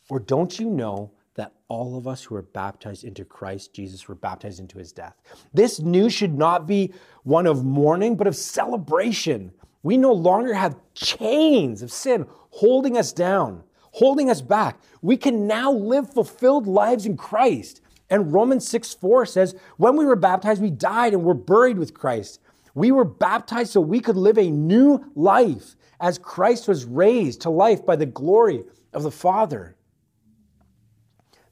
Or 0.09 0.19
don't 0.19 0.59
you 0.59 0.69
know 0.69 1.13
that 1.35 1.53
all 1.69 1.97
of 1.97 2.07
us 2.07 2.25
who 2.25 2.35
are 2.35 2.43
baptized 2.43 3.05
into 3.05 3.25
Christ 3.25 3.73
Jesus 3.73 4.09
were 4.09 4.15
baptized 4.15 4.61
into 4.61 4.79
his 4.79 4.93
death? 4.93 5.15
This 5.55 5.81
news 5.81 6.13
should 6.13 6.37
not 6.37 6.67
be 6.67 6.93
one 7.23 7.47
of 7.47 7.65
mourning, 7.65 8.17
but 8.17 8.27
of 8.27 8.37
celebration. 8.37 9.53
We 9.83 9.97
no 9.97 10.13
longer 10.13 10.55
have 10.55 10.77
chains 10.95 11.83
of 11.83 11.93
sin 11.93 12.27
holding 12.51 12.97
us 12.97 13.13
down, 13.13 13.63
holding 13.93 14.31
us 14.31 14.43
back. 14.43 14.81
We 15.01 15.17
can 15.17 15.47
now 15.47 15.73
live 15.73 16.13
fulfilled 16.13 16.67
lives 16.67 17.07
in 17.07 17.17
Christ. 17.17 17.81
And 18.11 18.33
Romans 18.33 18.69
6 18.69 18.95
4 18.95 19.25
says, 19.27 19.55
When 19.77 19.97
we 19.97 20.05
were 20.05 20.17
baptized, 20.17 20.61
we 20.61 20.71
died 20.71 21.15
and 21.15 21.23
were 21.23 21.35
buried 21.35 21.79
with 21.79 21.95
Christ. 21.95 22.41
We 22.75 22.93
were 22.93 23.05
baptized 23.05 23.73
so 23.73 23.81
we 23.81 24.01
could 24.01 24.17
live 24.17 24.39
a 24.39 24.51
new 24.51 25.05
life 25.15 25.77
as 26.01 26.19
Christ 26.19 26.67
was 26.67 26.85
raised 26.85 27.43
to 27.43 27.51
life 27.51 27.85
by 27.85 27.97
the 27.97 28.07
glory 28.07 28.65
of 28.93 29.03
the 29.03 29.11
Father. 29.11 29.77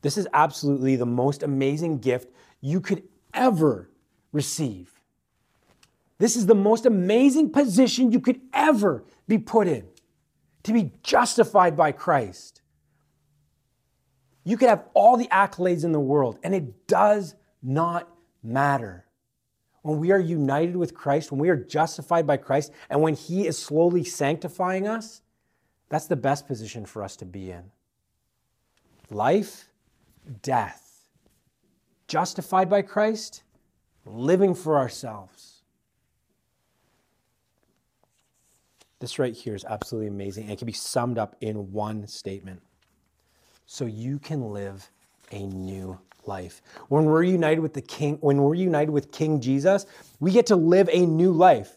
This 0.01 0.17
is 0.17 0.27
absolutely 0.33 0.97
the 0.97 1.07
most 1.07 1.43
amazing 1.43 1.99
gift 1.99 2.33
you 2.61 2.81
could 2.81 3.03
ever 3.35 3.91
receive. 4.33 4.93
This 6.19 6.35
is 6.37 6.47
the 6.47 6.55
most 6.55 6.87
amazing 6.87 7.51
position 7.51 8.11
you 8.11 8.21
could 8.21 8.41
ever 8.53 9.05
be 9.29 9.39
put 9.39 9.69
in 9.69 9.87
to 10.65 10.73
be 10.73 10.93
justified 11.03 11.77
by 11.77 11.93
Christ. 11.93 12.63
You 14.45 14.57
could 14.57 14.69
have 14.69 14.85
all 14.95 15.17
the 15.17 15.29
accolades 15.29 15.85
in 15.85 15.93
the 15.93 16.01
world, 16.01 16.39
and 16.43 16.55
it 16.55 16.87
does 16.87 17.35
not 17.63 18.09
matter 18.43 19.05
when 19.83 19.99
we 19.99 20.11
are 20.11 20.19
united 20.19 20.77
with 20.77 20.95
Christ, 20.95 21.31
when 21.31 21.41
we 21.41 21.49
are 21.49 21.57
justified 21.57 22.27
by 22.27 22.37
Christ, 22.37 22.73
and 22.91 23.01
when 23.01 23.15
He 23.15 23.47
is 23.47 23.59
slowly 23.59 24.05
sanctifying 24.05 24.87
us, 24.87 25.23
that's 25.89 26.07
the 26.07 26.17
best 26.17 26.47
position 26.47 26.85
for 26.85 27.03
us 27.03 27.17
to 27.17 27.25
be 27.25 27.51
in. 27.51 27.71
Life, 29.11 29.69
death. 30.43 30.85
Justified 32.07 32.69
by 32.69 32.83
Christ, 32.83 33.43
living 34.05 34.55
for 34.55 34.79
ourselves. 34.79 35.63
This 39.01 39.19
right 39.19 39.35
here 39.35 39.55
is 39.55 39.65
absolutely 39.65 40.09
amazing 40.09 40.45
and 40.45 40.53
it 40.53 40.59
can 40.59 40.67
be 40.67 40.73
summed 40.73 41.19
up 41.19 41.37
in 41.41 41.73
one 41.73 42.07
statement. 42.07 42.61
So 43.67 43.85
you 43.85 44.19
can 44.19 44.53
live 44.53 44.91
a 45.31 45.47
new 45.47 45.99
life. 46.29 46.63
When 46.89 47.07
we're 47.07 47.25
united 47.25 47.61
with 47.61 47.75
the 47.75 47.83
King, 47.83 48.19
when 48.21 48.37
we're 48.37 48.55
united 48.55 48.93
with 48.93 49.11
King 49.11 49.41
Jesus, 49.41 49.87
we 50.21 50.31
get 50.31 50.47
to 50.47 50.57
live 50.57 50.89
a 50.93 51.05
new 51.05 51.33
life. 51.33 51.77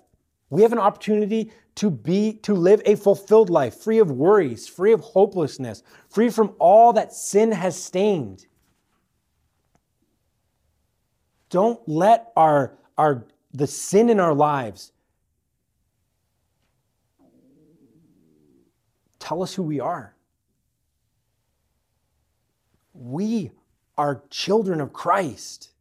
We 0.51 0.61
have 0.61 0.73
an 0.73 0.79
opportunity 0.79 1.51
to 1.75 1.89
be 1.89 2.33
to 2.43 2.53
live 2.53 2.81
a 2.85 2.95
fulfilled 2.95 3.49
life, 3.49 3.75
free 3.75 3.99
of 3.99 4.11
worries, 4.11 4.67
free 4.67 4.91
of 4.91 4.99
hopelessness, 4.99 5.81
free 6.09 6.29
from 6.29 6.53
all 6.59 6.93
that 6.93 7.13
sin 7.13 7.51
has 7.51 7.81
stained. 7.81 8.45
Don't 11.49 11.79
let 11.87 12.31
our 12.35 12.77
our 12.97 13.25
the 13.53 13.67
sin 13.67 14.09
in 14.09 14.19
our 14.19 14.33
lives 14.33 14.91
tell 19.19 19.41
us 19.41 19.53
who 19.53 19.63
we 19.63 19.79
are. 19.79 20.15
We 22.93 23.51
are 23.97 24.23
children 24.29 24.81
of 24.81 24.93
Christ. 24.93 25.71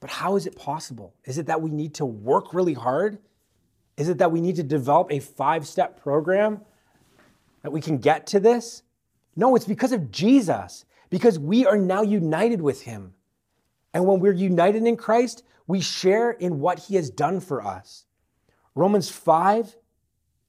But 0.00 0.10
how 0.10 0.36
is 0.36 0.46
it 0.46 0.56
possible? 0.56 1.14
Is 1.24 1.38
it 1.38 1.46
that 1.46 1.62
we 1.62 1.70
need 1.70 1.94
to 1.94 2.04
work 2.04 2.52
really 2.52 2.74
hard? 2.74 3.18
Is 3.96 4.08
it 4.08 4.18
that 4.18 4.32
we 4.32 4.40
need 4.40 4.56
to 4.56 4.62
develop 4.62 5.10
a 5.10 5.20
five 5.20 5.66
step 5.66 6.00
program 6.00 6.60
that 7.62 7.70
we 7.70 7.80
can 7.80 7.98
get 7.98 8.26
to 8.28 8.40
this? 8.40 8.82
No, 9.36 9.56
it's 9.56 9.64
because 9.64 9.92
of 9.92 10.10
Jesus, 10.10 10.84
because 11.10 11.38
we 11.38 11.64
are 11.66 11.76
now 11.76 12.02
united 12.02 12.60
with 12.60 12.82
Him. 12.82 13.14
And 13.92 14.06
when 14.06 14.20
we're 14.20 14.32
united 14.32 14.84
in 14.84 14.96
Christ, 14.96 15.44
we 15.66 15.80
share 15.80 16.32
in 16.32 16.60
what 16.60 16.80
He 16.80 16.96
has 16.96 17.10
done 17.10 17.40
for 17.40 17.64
us. 17.64 18.04
Romans 18.74 19.08
5 19.08 19.76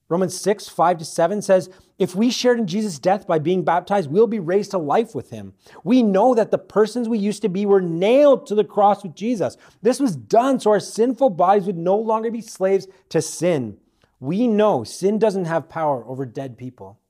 Romans 0.08 0.40
6, 0.40 0.68
5 0.68 0.98
to 0.98 1.04
7 1.04 1.42
says, 1.42 1.68
If 1.98 2.14
we 2.14 2.30
shared 2.30 2.60
in 2.60 2.66
Jesus' 2.68 2.98
death 2.98 3.26
by 3.26 3.40
being 3.40 3.64
baptized, 3.64 4.10
we'll 4.10 4.28
be 4.28 4.38
raised 4.38 4.70
to 4.70 4.78
life 4.78 5.14
with 5.14 5.30
him. 5.30 5.54
We 5.82 6.02
know 6.02 6.34
that 6.34 6.52
the 6.52 6.58
persons 6.58 7.08
we 7.08 7.18
used 7.18 7.42
to 7.42 7.48
be 7.48 7.66
were 7.66 7.80
nailed 7.80 8.46
to 8.46 8.54
the 8.54 8.64
cross 8.64 9.02
with 9.02 9.16
Jesus. 9.16 9.56
This 9.82 9.98
was 9.98 10.14
done 10.14 10.60
so 10.60 10.70
our 10.70 10.80
sinful 10.80 11.30
bodies 11.30 11.66
would 11.66 11.76
no 11.76 11.96
longer 11.96 12.30
be 12.30 12.40
slaves 12.40 12.86
to 13.08 13.20
sin. 13.20 13.78
We 14.20 14.46
know 14.46 14.84
sin 14.84 15.18
doesn't 15.18 15.46
have 15.46 15.68
power 15.68 16.04
over 16.06 16.24
dead 16.24 16.56
people. 16.56 17.00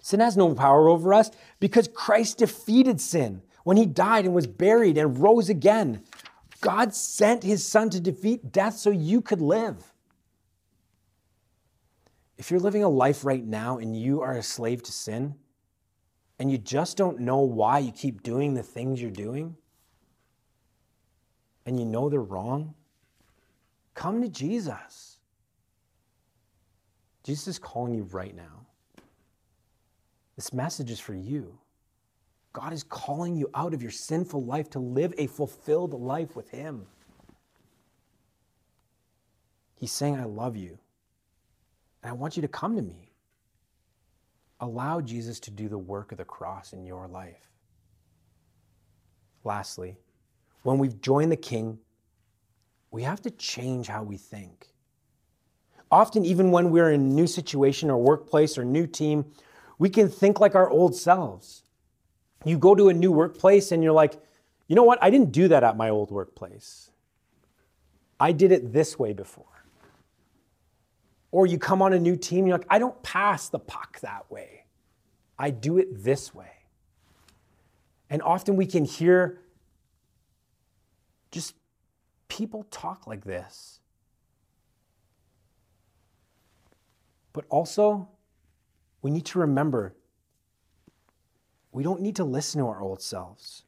Sin 0.00 0.20
has 0.20 0.36
no 0.36 0.54
power 0.54 0.88
over 0.88 1.12
us 1.14 1.30
because 1.58 1.88
Christ 1.88 2.38
defeated 2.38 3.00
sin 3.00 3.42
when 3.64 3.76
he 3.76 3.86
died 3.86 4.26
and 4.26 4.34
was 4.34 4.46
buried 4.46 4.98
and 4.98 5.18
rose 5.18 5.48
again. 5.48 6.02
God 6.60 6.94
sent 6.94 7.42
his 7.42 7.66
son 7.66 7.90
to 7.90 8.00
defeat 8.00 8.52
death 8.52 8.76
so 8.76 8.90
you 8.90 9.20
could 9.20 9.40
live. 9.40 9.87
If 12.38 12.50
you're 12.50 12.60
living 12.60 12.84
a 12.84 12.88
life 12.88 13.24
right 13.24 13.44
now 13.44 13.78
and 13.78 14.00
you 14.00 14.22
are 14.22 14.36
a 14.36 14.42
slave 14.42 14.82
to 14.84 14.92
sin, 14.92 15.34
and 16.38 16.50
you 16.50 16.56
just 16.56 16.96
don't 16.96 17.18
know 17.20 17.40
why 17.40 17.80
you 17.80 17.90
keep 17.90 18.22
doing 18.22 18.54
the 18.54 18.62
things 18.62 19.02
you're 19.02 19.10
doing, 19.10 19.56
and 21.66 21.78
you 21.78 21.84
know 21.84 22.08
they're 22.08 22.20
wrong, 22.20 22.74
come 23.94 24.22
to 24.22 24.28
Jesus. 24.28 25.18
Jesus 27.24 27.48
is 27.48 27.58
calling 27.58 27.94
you 27.94 28.04
right 28.04 28.34
now. 28.34 28.66
This 30.36 30.52
message 30.52 30.92
is 30.92 31.00
for 31.00 31.14
you. 31.14 31.58
God 32.52 32.72
is 32.72 32.84
calling 32.84 33.36
you 33.36 33.50
out 33.54 33.74
of 33.74 33.82
your 33.82 33.90
sinful 33.90 34.44
life 34.44 34.70
to 34.70 34.78
live 34.78 35.12
a 35.18 35.26
fulfilled 35.26 35.92
life 35.92 36.36
with 36.36 36.48
Him. 36.50 36.86
He's 39.74 39.92
saying, 39.92 40.16
I 40.16 40.24
love 40.24 40.56
you, 40.56 40.78
and 42.02 42.10
I 42.10 42.12
want 42.12 42.36
you 42.36 42.42
to 42.42 42.48
come 42.48 42.76
to 42.76 42.82
me. 42.82 43.12
Allow 44.60 45.00
Jesus 45.00 45.40
to 45.40 45.50
do 45.50 45.68
the 45.68 45.78
work 45.78 46.12
of 46.12 46.18
the 46.18 46.24
cross 46.24 46.72
in 46.72 46.84
your 46.84 47.06
life. 47.06 47.50
Lastly, 49.44 49.96
when 50.62 50.78
we've 50.78 51.00
joined 51.00 51.30
the 51.30 51.36
King, 51.36 51.78
we 52.90 53.02
have 53.02 53.20
to 53.22 53.30
change 53.30 53.86
how 53.86 54.02
we 54.02 54.16
think. 54.16 54.68
Often, 55.90 56.24
even 56.24 56.50
when 56.50 56.70
we're 56.70 56.90
in 56.90 57.00
a 57.00 57.04
new 57.04 57.26
situation 57.26 57.90
or 57.90 57.98
workplace 57.98 58.58
or 58.58 58.64
new 58.64 58.86
team, 58.86 59.24
we 59.78 59.88
can 59.88 60.08
think 60.08 60.40
like 60.40 60.54
our 60.54 60.68
old 60.68 60.94
selves. 60.94 61.62
You 62.44 62.58
go 62.58 62.74
to 62.74 62.88
a 62.88 62.94
new 62.94 63.12
workplace 63.12 63.72
and 63.72 63.82
you're 63.82 63.92
like, 63.92 64.14
you 64.66 64.76
know 64.76 64.82
what? 64.82 64.98
I 65.02 65.10
didn't 65.10 65.32
do 65.32 65.48
that 65.48 65.64
at 65.64 65.76
my 65.76 65.88
old 65.88 66.10
workplace. 66.10 66.90
I 68.20 68.32
did 68.32 68.52
it 68.52 68.72
this 68.72 68.98
way 68.98 69.12
before. 69.12 69.57
Or 71.30 71.46
you 71.46 71.58
come 71.58 71.82
on 71.82 71.92
a 71.92 71.98
new 71.98 72.16
team, 72.16 72.46
you're 72.46 72.58
like, 72.58 72.66
I 72.70 72.78
don't 72.78 73.00
pass 73.02 73.48
the 73.48 73.58
puck 73.58 74.00
that 74.00 74.30
way. 74.30 74.64
I 75.38 75.50
do 75.50 75.78
it 75.78 76.02
this 76.02 76.34
way. 76.34 76.50
And 78.10 78.22
often 78.22 78.56
we 78.56 78.66
can 78.66 78.84
hear 78.84 79.40
just 81.30 81.54
people 82.28 82.64
talk 82.70 83.06
like 83.06 83.24
this. 83.24 83.80
But 87.32 87.44
also, 87.50 88.08
we 89.02 89.10
need 89.10 89.26
to 89.26 89.38
remember 89.38 89.94
we 91.70 91.82
don't 91.82 92.00
need 92.00 92.16
to 92.16 92.24
listen 92.24 92.60
to 92.60 92.66
our 92.66 92.80
old 92.80 93.02
selves. 93.02 93.62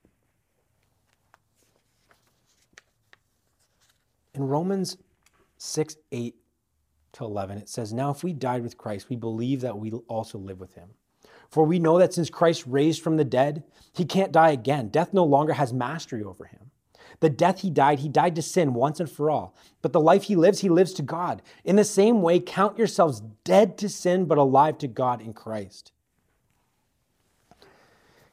In 4.35 4.43
Romans 4.43 4.97
6 5.59 5.97
8 6.11 6.35
to 7.13 7.25
11, 7.25 7.59
it 7.59 7.69
says, 7.69 7.93
Now 7.93 8.11
if 8.11 8.23
we 8.23 8.33
died 8.33 8.63
with 8.63 8.79
Christ, 8.79 9.09
we 9.09 9.17
believe 9.17 9.61
that 9.61 9.79
we 9.79 9.93
also 9.93 10.39
live 10.39 10.61
with 10.61 10.75
him. 10.75 10.91
For 11.51 11.65
we 11.65 11.79
know 11.79 11.99
that 11.99 12.15
since 12.15 12.31
Christ 12.31 12.65
raised 12.67 13.03
from 13.03 13.17
the 13.17 13.25
dead, 13.25 13.65
he 13.93 14.05
can't 14.05 14.33
die 14.33 14.51
again. 14.51 14.89
Death 14.89 15.13
no 15.13 15.25
longer 15.25 15.53
has 15.53 15.73
mastery 15.73 16.23
over 16.23 16.45
him. 16.45 16.71
The 17.19 17.31
death 17.31 17.61
he 17.61 17.71
died, 17.71 17.99
he 17.99 18.09
died 18.09 18.37
to 18.37 18.43
sin 18.43 18.73
once 18.73 19.01
and 19.01 19.11
for 19.11 19.31
all. 19.31 19.57
But 19.83 19.93
the 19.93 20.01
life 20.01 20.25
he 20.25 20.37
lives, 20.37 20.61
he 20.61 20.69
lives 20.69 20.93
to 20.95 21.03
God. 21.03 21.43
In 21.65 21.77
the 21.77 21.85
same 21.85 22.23
way, 22.23 22.41
count 22.41 22.79
yourselves 22.79 23.23
dead 23.45 23.77
to 23.79 23.89
sin, 23.89 24.27
but 24.27 24.39
alive 24.39 24.79
to 24.79 24.89
God 24.89 25.21
in 25.21 25.33
Christ. 25.33 25.93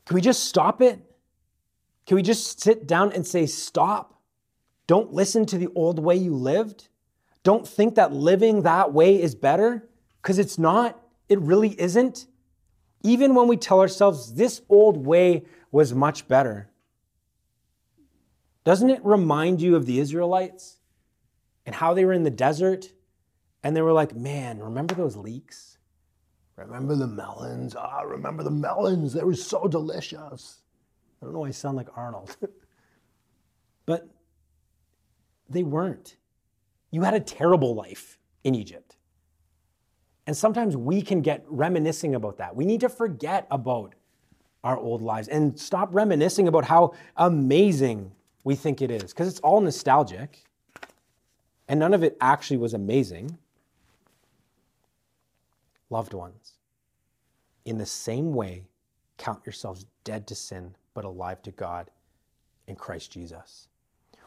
Can 0.05 0.15
we 0.15 0.21
just 0.21 0.45
stop 0.45 0.81
it? 0.81 1.01
Can 2.05 2.15
we 2.15 2.21
just 2.21 2.61
sit 2.61 2.87
down 2.87 3.11
and 3.11 3.27
say, 3.27 3.45
stop? 3.45 4.21
Don't 4.85 5.11
listen 5.11 5.45
to 5.47 5.57
the 5.57 5.67
old 5.75 5.99
way 5.99 6.15
you 6.15 6.33
lived. 6.33 6.87
Don't 7.47 7.65
think 7.65 7.95
that 7.95 8.11
living 8.11 8.63
that 8.63 8.91
way 8.91 9.21
is 9.21 9.33
better, 9.33 9.87
because 10.21 10.37
it's 10.37 10.57
not. 10.57 11.01
It 11.29 11.39
really 11.39 11.79
isn't. 11.79 12.27
Even 13.03 13.35
when 13.35 13.47
we 13.47 13.55
tell 13.55 13.79
ourselves 13.79 14.33
this 14.33 14.61
old 14.67 14.97
way 15.07 15.45
was 15.71 15.93
much 15.93 16.27
better. 16.27 16.69
Doesn't 18.65 18.89
it 18.89 18.99
remind 19.01 19.61
you 19.61 19.77
of 19.77 19.85
the 19.85 19.97
Israelites 19.97 20.79
and 21.65 21.73
how 21.73 21.93
they 21.93 22.03
were 22.03 22.11
in 22.11 22.23
the 22.23 22.29
desert 22.29 22.91
and 23.63 23.73
they 23.73 23.81
were 23.81 23.93
like, 23.93 24.13
man, 24.13 24.59
remember 24.59 24.93
those 24.93 25.15
leeks? 25.15 25.77
Remember 26.57 26.95
the 26.95 27.07
melons? 27.07 27.77
Ah, 27.77 28.01
remember 28.01 28.43
the 28.43 28.51
melons? 28.51 29.13
They 29.13 29.23
were 29.23 29.33
so 29.35 29.69
delicious. 29.69 30.63
I 31.21 31.25
don't 31.25 31.33
know 31.33 31.39
why 31.39 31.47
I 31.47 31.51
sound 31.51 31.77
like 31.77 31.95
Arnold. 31.95 32.35
but 33.85 34.05
they 35.49 35.63
weren't. 35.63 36.17
You 36.91 37.01
had 37.03 37.13
a 37.13 37.19
terrible 37.19 37.75
life 37.75 38.17
in 38.43 38.55
Egypt. 38.55 38.95
And 40.25 40.35
sometimes 40.35 40.75
we 40.75 41.01
can 41.01 41.21
get 41.21 41.43
reminiscing 41.47 42.15
about 42.15 42.37
that. 42.37 42.55
We 42.55 42.65
need 42.65 42.81
to 42.81 42.89
forget 42.89 43.47
about 43.49 43.95
our 44.63 44.77
old 44.77 45.01
lives 45.01 45.27
and 45.27 45.57
stop 45.57 45.89
reminiscing 45.91 46.47
about 46.47 46.65
how 46.65 46.93
amazing 47.15 48.11
we 48.43 48.55
think 48.55 48.81
it 48.81 48.91
is, 48.91 49.13
because 49.13 49.27
it's 49.27 49.39
all 49.39 49.61
nostalgic 49.61 50.43
and 51.67 51.79
none 51.79 51.93
of 51.93 52.03
it 52.03 52.17
actually 52.21 52.57
was 52.57 52.73
amazing. 52.73 53.37
Loved 55.89 56.13
ones, 56.13 56.53
in 57.65 57.77
the 57.77 57.85
same 57.85 58.33
way, 58.33 58.63
count 59.17 59.45
yourselves 59.45 59.85
dead 60.03 60.27
to 60.27 60.35
sin, 60.35 60.75
but 60.93 61.05
alive 61.05 61.41
to 61.43 61.51
God 61.51 61.89
in 62.67 62.75
Christ 62.75 63.11
Jesus. 63.11 63.67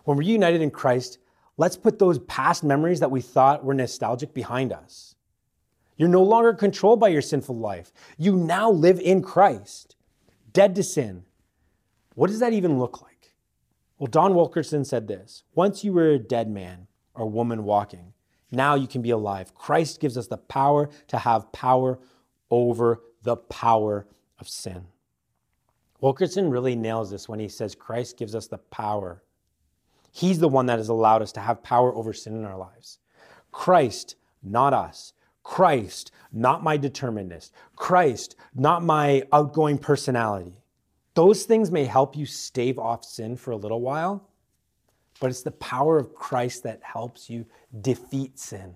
When 0.04 0.16
we're 0.16 0.22
united 0.22 0.62
in 0.62 0.70
Christ, 0.70 1.18
let's 1.60 1.76
put 1.76 1.98
those 1.98 2.18
past 2.20 2.64
memories 2.64 3.00
that 3.00 3.10
we 3.10 3.20
thought 3.20 3.62
were 3.62 3.74
nostalgic 3.74 4.32
behind 4.32 4.72
us. 4.72 5.14
You're 5.98 6.08
no 6.08 6.22
longer 6.22 6.54
controlled 6.54 7.00
by 7.00 7.08
your 7.08 7.20
sinful 7.20 7.58
life. 7.58 7.92
You 8.16 8.34
now 8.34 8.70
live 8.70 8.98
in 8.98 9.20
Christ, 9.20 9.94
dead 10.54 10.74
to 10.76 10.82
sin. 10.82 11.24
What 12.14 12.28
does 12.28 12.40
that 12.40 12.54
even 12.54 12.78
look 12.78 13.02
like? 13.02 13.34
Well, 13.98 14.06
Don 14.06 14.34
Wilkerson 14.34 14.86
said 14.86 15.06
this 15.06 15.44
Once 15.54 15.84
you 15.84 15.92
were 15.92 16.12
a 16.12 16.18
dead 16.18 16.48
man 16.48 16.86
or 17.14 17.26
woman 17.26 17.64
walking, 17.64 18.14
now 18.50 18.74
you 18.74 18.86
can 18.86 19.02
be 19.02 19.10
alive. 19.10 19.54
Christ 19.54 20.00
gives 20.00 20.16
us 20.16 20.28
the 20.28 20.38
power 20.38 20.88
to 21.08 21.18
have 21.18 21.52
power 21.52 21.98
over 22.50 23.02
the 23.22 23.36
power 23.36 24.06
of 24.38 24.48
sin. 24.48 24.86
Wilkerson 26.00 26.48
really 26.48 26.74
nails 26.74 27.10
this 27.10 27.28
when 27.28 27.38
he 27.38 27.48
says 27.48 27.74
Christ 27.74 28.16
gives 28.16 28.34
us 28.34 28.46
the 28.46 28.56
power. 28.56 29.22
He's 30.12 30.38
the 30.38 30.48
one 30.48 30.66
that 30.66 30.78
has 30.78 30.88
allowed 30.88 31.22
us 31.22 31.32
to 31.32 31.40
have 31.40 31.62
power 31.62 31.94
over 31.94 32.12
sin 32.12 32.34
in 32.36 32.44
our 32.44 32.58
lives. 32.58 32.98
Christ, 33.52 34.16
not 34.42 34.72
us. 34.72 35.12
Christ, 35.42 36.12
not 36.32 36.62
my 36.62 36.76
determinedness. 36.76 37.52
Christ, 37.76 38.36
not 38.54 38.82
my 38.82 39.22
outgoing 39.32 39.78
personality. 39.78 40.56
Those 41.14 41.44
things 41.44 41.70
may 41.70 41.84
help 41.84 42.16
you 42.16 42.26
stave 42.26 42.78
off 42.78 43.04
sin 43.04 43.36
for 43.36 43.50
a 43.50 43.56
little 43.56 43.80
while, 43.80 44.28
but 45.18 45.30
it's 45.30 45.42
the 45.42 45.50
power 45.52 45.98
of 45.98 46.14
Christ 46.14 46.62
that 46.62 46.80
helps 46.82 47.28
you 47.28 47.46
defeat 47.80 48.38
sin. 48.38 48.74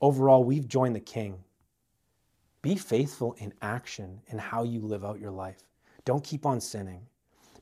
Overall, 0.00 0.44
we've 0.44 0.68
joined 0.68 0.96
the 0.96 1.00
King. 1.00 1.38
Be 2.62 2.76
faithful 2.76 3.34
in 3.38 3.52
action 3.62 4.20
in 4.28 4.38
how 4.38 4.64
you 4.64 4.80
live 4.80 5.04
out 5.04 5.20
your 5.20 5.30
life. 5.30 5.62
Don't 6.04 6.24
keep 6.24 6.44
on 6.46 6.60
sinning. 6.60 7.02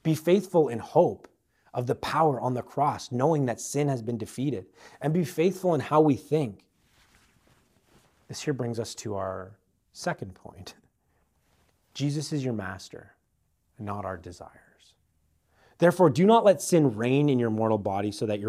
Be 0.02 0.14
faithful 0.14 0.68
in 0.68 0.78
hope 0.78 1.28
of 1.76 1.86
the 1.86 1.94
power 1.94 2.40
on 2.40 2.54
the 2.54 2.62
cross, 2.62 3.12
knowing 3.12 3.44
that 3.46 3.60
sin 3.60 3.86
has 3.86 4.00
been 4.00 4.16
defeated. 4.16 4.66
And 5.00 5.12
be 5.12 5.24
faithful 5.24 5.74
in 5.74 5.80
how 5.82 6.00
we 6.00 6.16
think. 6.16 6.64
This 8.28 8.42
here 8.42 8.54
brings 8.54 8.80
us 8.80 8.94
to 8.96 9.14
our 9.14 9.52
second 9.92 10.34
point 10.34 10.74
Jesus 11.92 12.32
is 12.32 12.44
your 12.44 12.54
master, 12.54 13.12
not 13.78 14.04
our 14.04 14.16
desires. 14.16 14.50
Therefore, 15.78 16.08
do 16.08 16.24
not 16.24 16.44
let 16.44 16.62
sin 16.62 16.96
reign 16.96 17.28
in 17.28 17.38
your 17.38 17.50
mortal 17.50 17.76
body 17.76 18.10
so 18.10 18.24
that, 18.24 18.40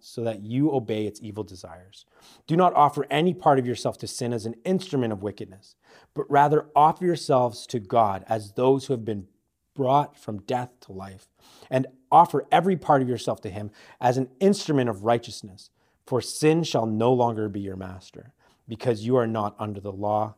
so 0.00 0.24
that 0.24 0.42
you 0.42 0.72
obey 0.72 1.06
its 1.06 1.20
evil 1.22 1.44
desires. 1.44 2.04
Do 2.48 2.56
not 2.56 2.74
offer 2.74 3.06
any 3.08 3.32
part 3.32 3.60
of 3.60 3.66
yourself 3.66 3.98
to 3.98 4.08
sin 4.08 4.32
as 4.32 4.44
an 4.44 4.56
instrument 4.64 5.12
of 5.12 5.22
wickedness, 5.22 5.76
but 6.14 6.28
rather 6.28 6.66
offer 6.74 7.04
yourselves 7.04 7.66
to 7.68 7.78
God 7.78 8.24
as 8.28 8.52
those 8.52 8.86
who 8.86 8.94
have 8.94 9.04
been 9.04 9.28
brought 9.74 10.18
from 10.18 10.42
death 10.42 10.72
to 10.80 10.92
life, 10.92 11.28
and 11.70 11.86
offer 12.10 12.46
every 12.50 12.76
part 12.76 13.02
of 13.02 13.08
yourself 13.08 13.40
to 13.42 13.50
Him 13.50 13.70
as 14.00 14.16
an 14.16 14.28
instrument 14.40 14.88
of 14.88 15.04
righteousness. 15.04 15.70
For 16.06 16.20
sin 16.20 16.64
shall 16.64 16.86
no 16.86 17.12
longer 17.12 17.48
be 17.48 17.60
your 17.60 17.76
master 17.76 18.32
because 18.66 19.04
you 19.04 19.16
are 19.16 19.26
not 19.26 19.54
under 19.58 19.80
the 19.80 19.92
law, 19.92 20.36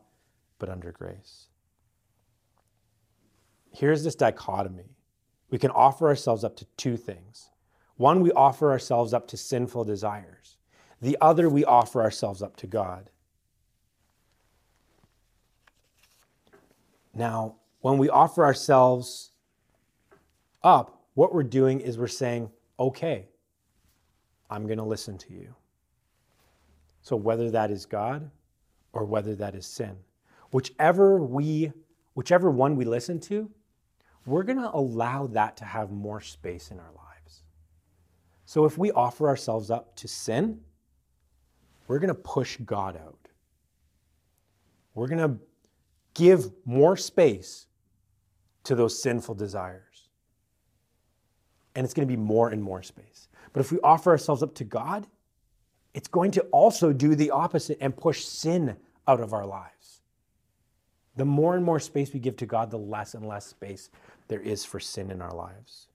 but 0.59 0.69
under 0.69 0.91
grace. 0.91 1.47
Here's 3.73 4.03
this 4.03 4.15
dichotomy 4.15 4.95
we 5.49 5.57
can 5.57 5.71
offer 5.71 6.07
ourselves 6.07 6.43
up 6.43 6.55
to 6.57 6.65
two 6.77 6.97
things. 6.97 7.49
One, 7.97 8.21
we 8.21 8.31
offer 8.31 8.71
ourselves 8.71 9.13
up 9.13 9.27
to 9.27 9.37
sinful 9.37 9.83
desires, 9.83 10.57
the 11.01 11.17
other, 11.19 11.49
we 11.49 11.65
offer 11.65 12.01
ourselves 12.01 12.41
up 12.41 12.55
to 12.57 12.67
God. 12.67 13.09
Now, 17.13 17.55
when 17.81 17.97
we 17.97 18.07
offer 18.07 18.45
ourselves 18.45 19.31
up, 20.63 21.00
what 21.13 21.33
we're 21.33 21.43
doing 21.43 21.81
is 21.81 21.97
we're 21.97 22.07
saying, 22.07 22.49
okay, 22.79 23.27
I'm 24.49 24.65
going 24.65 24.77
to 24.77 24.83
listen 24.83 25.17
to 25.19 25.33
you. 25.33 25.53
So 27.01 27.15
whether 27.15 27.49
that 27.51 27.71
is 27.71 27.85
God 27.85 28.29
or 28.93 29.05
whether 29.05 29.35
that 29.35 29.55
is 29.55 29.65
sin, 29.65 29.95
whichever 30.51 31.21
we 31.21 31.71
whichever 32.13 32.51
one 32.51 32.75
we 32.75 32.85
listen 32.85 33.19
to, 33.19 33.49
we're 34.25 34.43
going 34.43 34.59
to 34.59 34.69
allow 34.73 35.27
that 35.27 35.57
to 35.57 35.65
have 35.65 35.91
more 35.91 36.21
space 36.21 36.69
in 36.71 36.79
our 36.79 36.91
lives. 36.95 37.43
So 38.45 38.65
if 38.65 38.77
we 38.77 38.91
offer 38.91 39.27
ourselves 39.29 39.71
up 39.71 39.95
to 39.95 40.07
sin, 40.07 40.59
we're 41.87 41.99
going 41.99 42.09
to 42.09 42.13
push 42.13 42.57
God 42.65 42.97
out. 42.97 43.29
We're 44.93 45.07
going 45.07 45.19
to 45.19 45.39
give 46.13 46.51
more 46.65 46.97
space 46.97 47.67
to 48.65 48.75
those 48.75 49.01
sinful 49.01 49.35
desires. 49.35 50.09
And 51.75 51.85
it's 51.85 51.93
going 51.93 52.07
to 52.07 52.11
be 52.11 52.21
more 52.21 52.49
and 52.49 52.61
more 52.61 52.83
space. 52.83 53.29
But 53.53 53.61
if 53.61 53.71
we 53.71 53.79
offer 53.81 54.11
ourselves 54.11 54.43
up 54.43 54.53
to 54.55 54.63
God, 54.63 55.07
it's 55.93 56.07
going 56.07 56.31
to 56.31 56.41
also 56.51 56.93
do 56.93 57.15
the 57.15 57.31
opposite 57.31 57.77
and 57.81 57.95
push 57.95 58.23
sin 58.23 58.77
out 59.07 59.19
of 59.19 59.33
our 59.33 59.45
lives. 59.45 60.01
The 61.15 61.25
more 61.25 61.55
and 61.55 61.65
more 61.65 61.79
space 61.79 62.13
we 62.13 62.19
give 62.19 62.37
to 62.37 62.45
God, 62.45 62.71
the 62.71 62.77
less 62.77 63.13
and 63.13 63.27
less 63.27 63.45
space 63.45 63.89
there 64.27 64.39
is 64.39 64.63
for 64.63 64.79
sin 64.79 65.11
in 65.11 65.21
our 65.21 65.33
lives. 65.33 65.87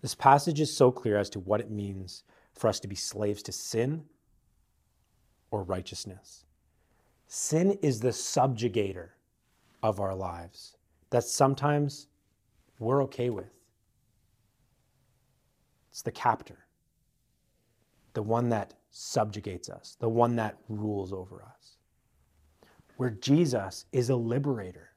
This 0.00 0.14
passage 0.14 0.60
is 0.60 0.74
so 0.74 0.90
clear 0.90 1.18
as 1.18 1.28
to 1.30 1.40
what 1.40 1.60
it 1.60 1.70
means 1.70 2.22
for 2.54 2.68
us 2.68 2.80
to 2.80 2.88
be 2.88 2.96
slaves 2.96 3.42
to 3.44 3.52
sin 3.52 4.04
or 5.50 5.62
righteousness. 5.62 6.44
Sin 7.26 7.72
is 7.82 8.00
the 8.00 8.08
subjugator 8.08 9.08
of 9.82 10.00
our 10.00 10.14
lives 10.14 10.76
that 11.10 11.24
sometimes 11.24 12.06
we're 12.78 13.02
okay 13.04 13.28
with. 13.30 13.57
It's 15.98 16.02
the 16.04 16.12
captor, 16.12 16.64
the 18.12 18.22
one 18.22 18.50
that 18.50 18.74
subjugates 18.92 19.68
us, 19.68 19.96
the 19.98 20.08
one 20.08 20.36
that 20.36 20.56
rules 20.68 21.12
over 21.12 21.42
us. 21.42 21.78
Where 22.98 23.10
Jesus 23.10 23.84
is 23.90 24.08
a 24.08 24.14
liberator 24.14 24.90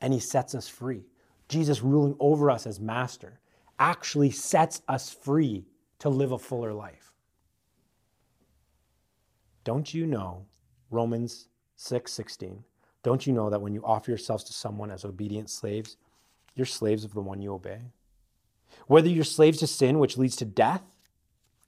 and 0.00 0.10
he 0.10 0.18
sets 0.18 0.54
us 0.54 0.66
free. 0.66 1.04
Jesus 1.50 1.82
ruling 1.82 2.16
over 2.18 2.50
us 2.50 2.66
as 2.66 2.80
master 2.80 3.40
actually 3.78 4.30
sets 4.30 4.80
us 4.88 5.10
free 5.10 5.66
to 5.98 6.08
live 6.08 6.32
a 6.32 6.38
fuller 6.38 6.72
life. 6.72 7.12
Don't 9.64 9.92
you 9.92 10.06
know 10.06 10.46
Romans 10.90 11.48
6 11.76 12.10
16. 12.10 12.64
Don't 13.02 13.26
you 13.26 13.34
know 13.34 13.50
that 13.50 13.60
when 13.60 13.74
you 13.74 13.84
offer 13.84 14.10
yourselves 14.10 14.44
to 14.44 14.54
someone 14.54 14.90
as 14.90 15.04
obedient 15.04 15.50
slaves, 15.50 15.98
you're 16.54 16.64
slaves 16.64 17.04
of 17.04 17.12
the 17.12 17.20
one 17.20 17.42
you 17.42 17.52
obey? 17.52 17.82
Whether 18.86 19.08
you're 19.08 19.24
slaves 19.24 19.58
to 19.58 19.66
sin, 19.66 19.98
which 19.98 20.16
leads 20.16 20.36
to 20.36 20.44
death, 20.44 20.82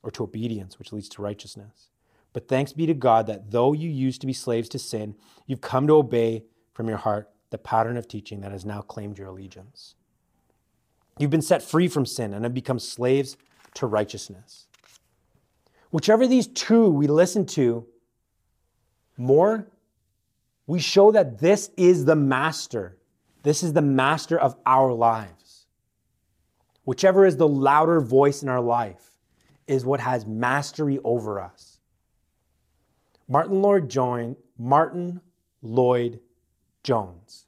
or 0.02 0.10
to 0.12 0.24
obedience, 0.24 0.78
which 0.78 0.92
leads 0.92 1.08
to 1.10 1.22
righteousness. 1.22 1.90
But 2.32 2.48
thanks 2.48 2.72
be 2.72 2.86
to 2.86 2.94
God 2.94 3.26
that 3.26 3.50
though 3.50 3.72
you 3.72 3.90
used 3.90 4.20
to 4.20 4.26
be 4.26 4.32
slaves 4.32 4.68
to 4.70 4.78
sin, 4.78 5.16
you've 5.46 5.60
come 5.60 5.86
to 5.86 5.94
obey 5.94 6.44
from 6.72 6.88
your 6.88 6.96
heart 6.96 7.28
the 7.50 7.58
pattern 7.58 7.96
of 7.96 8.06
teaching 8.08 8.40
that 8.40 8.52
has 8.52 8.64
now 8.64 8.80
claimed 8.80 9.18
your 9.18 9.28
allegiance. 9.28 9.96
You've 11.18 11.30
been 11.30 11.42
set 11.42 11.62
free 11.62 11.88
from 11.88 12.06
sin 12.06 12.32
and 12.32 12.44
have 12.44 12.54
become 12.54 12.78
slaves 12.78 13.36
to 13.74 13.86
righteousness. 13.86 14.66
Whichever 15.90 16.26
these 16.26 16.46
two 16.46 16.88
we 16.88 17.08
listen 17.08 17.44
to 17.46 17.86
more 19.16 19.66
we 20.66 20.78
show 20.78 21.10
that 21.10 21.40
this 21.40 21.70
is 21.76 22.04
the 22.04 22.14
master. 22.14 22.96
This 23.42 23.64
is 23.64 23.72
the 23.72 23.82
master 23.82 24.38
of 24.38 24.54
our 24.64 24.92
lives. 24.92 25.49
Whichever 26.84 27.26
is 27.26 27.36
the 27.36 27.48
louder 27.48 28.00
voice 28.00 28.42
in 28.42 28.48
our 28.48 28.60
life 28.60 29.10
is 29.66 29.84
what 29.84 30.00
has 30.00 30.26
mastery 30.26 30.98
over 31.04 31.40
us. 31.40 31.78
Martyn 33.28 33.62
Lloyd 33.62 33.88
Jones, 33.88 34.36
Martyn 34.58 35.20
Lloyd 35.62 36.20
Jones 36.82 37.46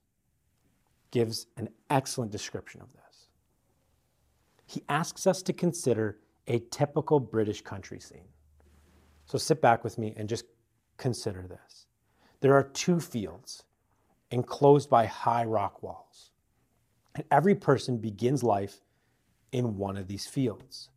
gives 1.10 1.46
an 1.56 1.68
excellent 1.90 2.30
description 2.30 2.80
of 2.80 2.92
this. 2.92 3.28
He 4.66 4.82
asks 4.88 5.26
us 5.26 5.42
to 5.42 5.52
consider 5.52 6.18
a 6.46 6.60
typical 6.70 7.20
British 7.20 7.62
country 7.62 8.00
scene. 8.00 8.28
So 9.26 9.38
sit 9.38 9.60
back 9.60 9.84
with 9.84 9.98
me 9.98 10.14
and 10.16 10.28
just 10.28 10.44
consider 10.96 11.46
this. 11.48 11.86
There 12.40 12.54
are 12.54 12.62
two 12.62 13.00
fields 13.00 13.64
enclosed 14.30 14.88
by 14.88 15.06
high 15.06 15.44
rock 15.44 15.82
walls. 15.82 16.30
And 17.14 17.24
every 17.30 17.54
person 17.54 17.98
begins 17.98 18.42
life 18.42 18.80
in 19.52 19.76
one 19.76 19.96
of 19.96 20.08
these 20.08 20.26
fields. 20.26 20.88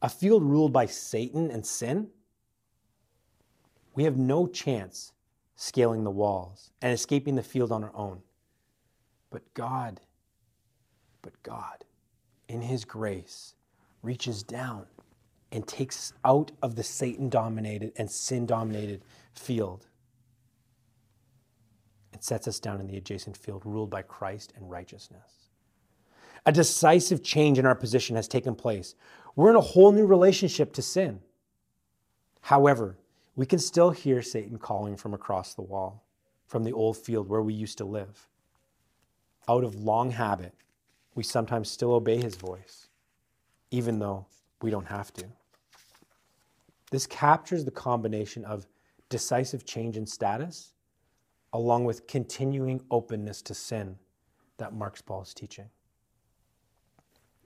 A 0.00 0.08
field 0.08 0.44
ruled 0.44 0.72
by 0.72 0.86
Satan 0.86 1.50
and 1.50 1.66
sin, 1.66 2.08
we 3.94 4.04
have 4.04 4.16
no 4.16 4.46
chance 4.46 5.12
scaling 5.56 6.04
the 6.04 6.10
walls 6.10 6.70
and 6.80 6.92
escaping 6.92 7.34
the 7.34 7.42
field 7.42 7.72
on 7.72 7.82
our 7.82 7.94
own. 7.94 8.22
But 9.30 9.52
God, 9.54 10.00
but 11.20 11.42
God, 11.42 11.84
in 12.48 12.62
His 12.62 12.84
grace, 12.84 13.54
reaches 14.02 14.44
down 14.44 14.86
and 15.50 15.66
takes 15.66 15.96
us 15.96 16.12
out 16.24 16.52
of 16.62 16.76
the 16.76 16.84
Satan 16.84 17.28
dominated 17.28 17.92
and 17.96 18.08
sin 18.08 18.46
dominated 18.46 19.02
field 19.34 19.88
and 22.12 22.22
sets 22.22 22.46
us 22.46 22.60
down 22.60 22.80
in 22.80 22.86
the 22.86 22.96
adjacent 22.96 23.36
field 23.36 23.62
ruled 23.64 23.90
by 23.90 24.02
Christ 24.02 24.52
and 24.56 24.70
righteousness. 24.70 25.37
A 26.48 26.52
decisive 26.52 27.22
change 27.22 27.58
in 27.58 27.66
our 27.66 27.74
position 27.74 28.16
has 28.16 28.26
taken 28.26 28.54
place. 28.54 28.94
We're 29.36 29.50
in 29.50 29.56
a 29.56 29.60
whole 29.60 29.92
new 29.92 30.06
relationship 30.06 30.72
to 30.72 30.80
sin. 30.80 31.20
However, 32.40 32.96
we 33.36 33.44
can 33.44 33.58
still 33.58 33.90
hear 33.90 34.22
Satan 34.22 34.56
calling 34.56 34.96
from 34.96 35.12
across 35.12 35.52
the 35.52 35.60
wall, 35.60 36.06
from 36.46 36.64
the 36.64 36.72
old 36.72 36.96
field 36.96 37.28
where 37.28 37.42
we 37.42 37.52
used 37.52 37.76
to 37.76 37.84
live. 37.84 38.26
Out 39.46 39.62
of 39.62 39.74
long 39.74 40.10
habit, 40.10 40.54
we 41.14 41.22
sometimes 41.22 41.70
still 41.70 41.92
obey 41.92 42.16
his 42.16 42.36
voice, 42.36 42.88
even 43.70 43.98
though 43.98 44.24
we 44.62 44.70
don't 44.70 44.88
have 44.88 45.12
to. 45.12 45.26
This 46.90 47.06
captures 47.06 47.66
the 47.66 47.70
combination 47.70 48.46
of 48.46 48.66
decisive 49.10 49.66
change 49.66 49.98
in 49.98 50.06
status 50.06 50.72
along 51.52 51.84
with 51.84 52.06
continuing 52.06 52.80
openness 52.90 53.42
to 53.42 53.52
sin 53.52 53.98
that 54.56 54.72
marks 54.72 55.02
Paul's 55.02 55.34
teaching. 55.34 55.68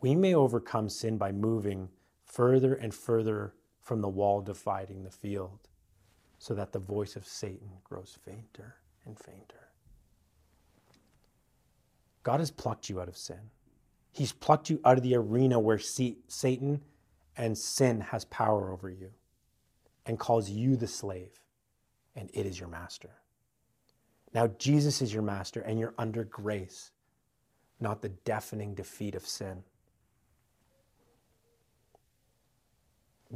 We 0.03 0.15
may 0.17 0.35
overcome 0.35 0.89
sin 0.89 1.17
by 1.17 1.33
moving 1.33 1.89
further 2.25 2.75
and 2.75 2.93
further 2.93 3.55
from 3.81 4.01
the 4.01 4.09
wall 4.09 4.41
dividing 4.41 5.05
the 5.05 5.11
field 5.11 5.69
so 6.39 6.55
that 6.55 6.73
the 6.73 6.81
voice 6.81 7.15
of 7.15 7.25
Satan 7.25 7.71
grows 7.85 8.19
fainter 8.25 8.75
and 9.07 9.17
fainter. 9.19 9.69
God 12.25 12.41
has 12.41 12.51
plucked 12.51 12.89
you 12.89 13.01
out 13.01 13.09
of 13.09 13.17
sin. 13.17 13.39
He's 14.11 14.33
plucked 14.33 14.69
you 14.69 14.81
out 14.85 14.97
of 14.97 15.05
the 15.05 15.15
arena 15.15 15.59
where 15.59 15.79
Satan 15.79 16.83
and 17.37 17.57
sin 17.57 18.01
has 18.01 18.25
power 18.27 18.73
over 18.73 18.91
you 18.91 19.11
and 20.05 20.19
calls 20.19 20.51
you 20.51 20.77
the 20.77 20.89
slave, 20.89 21.41
and 22.17 22.29
it 22.35 22.45
is 22.45 22.59
your 22.59 22.69
master. 22.69 23.11
Now, 24.35 24.49
Jesus 24.59 25.01
is 25.01 25.15
your 25.15 25.23
master, 25.23 25.61
and 25.61 25.79
you're 25.79 25.95
under 25.97 26.25
grace, 26.25 26.91
not 27.81 28.03
the 28.03 28.09
deafening 28.09 28.75
defeat 28.75 29.15
of 29.15 29.27
sin. 29.27 29.63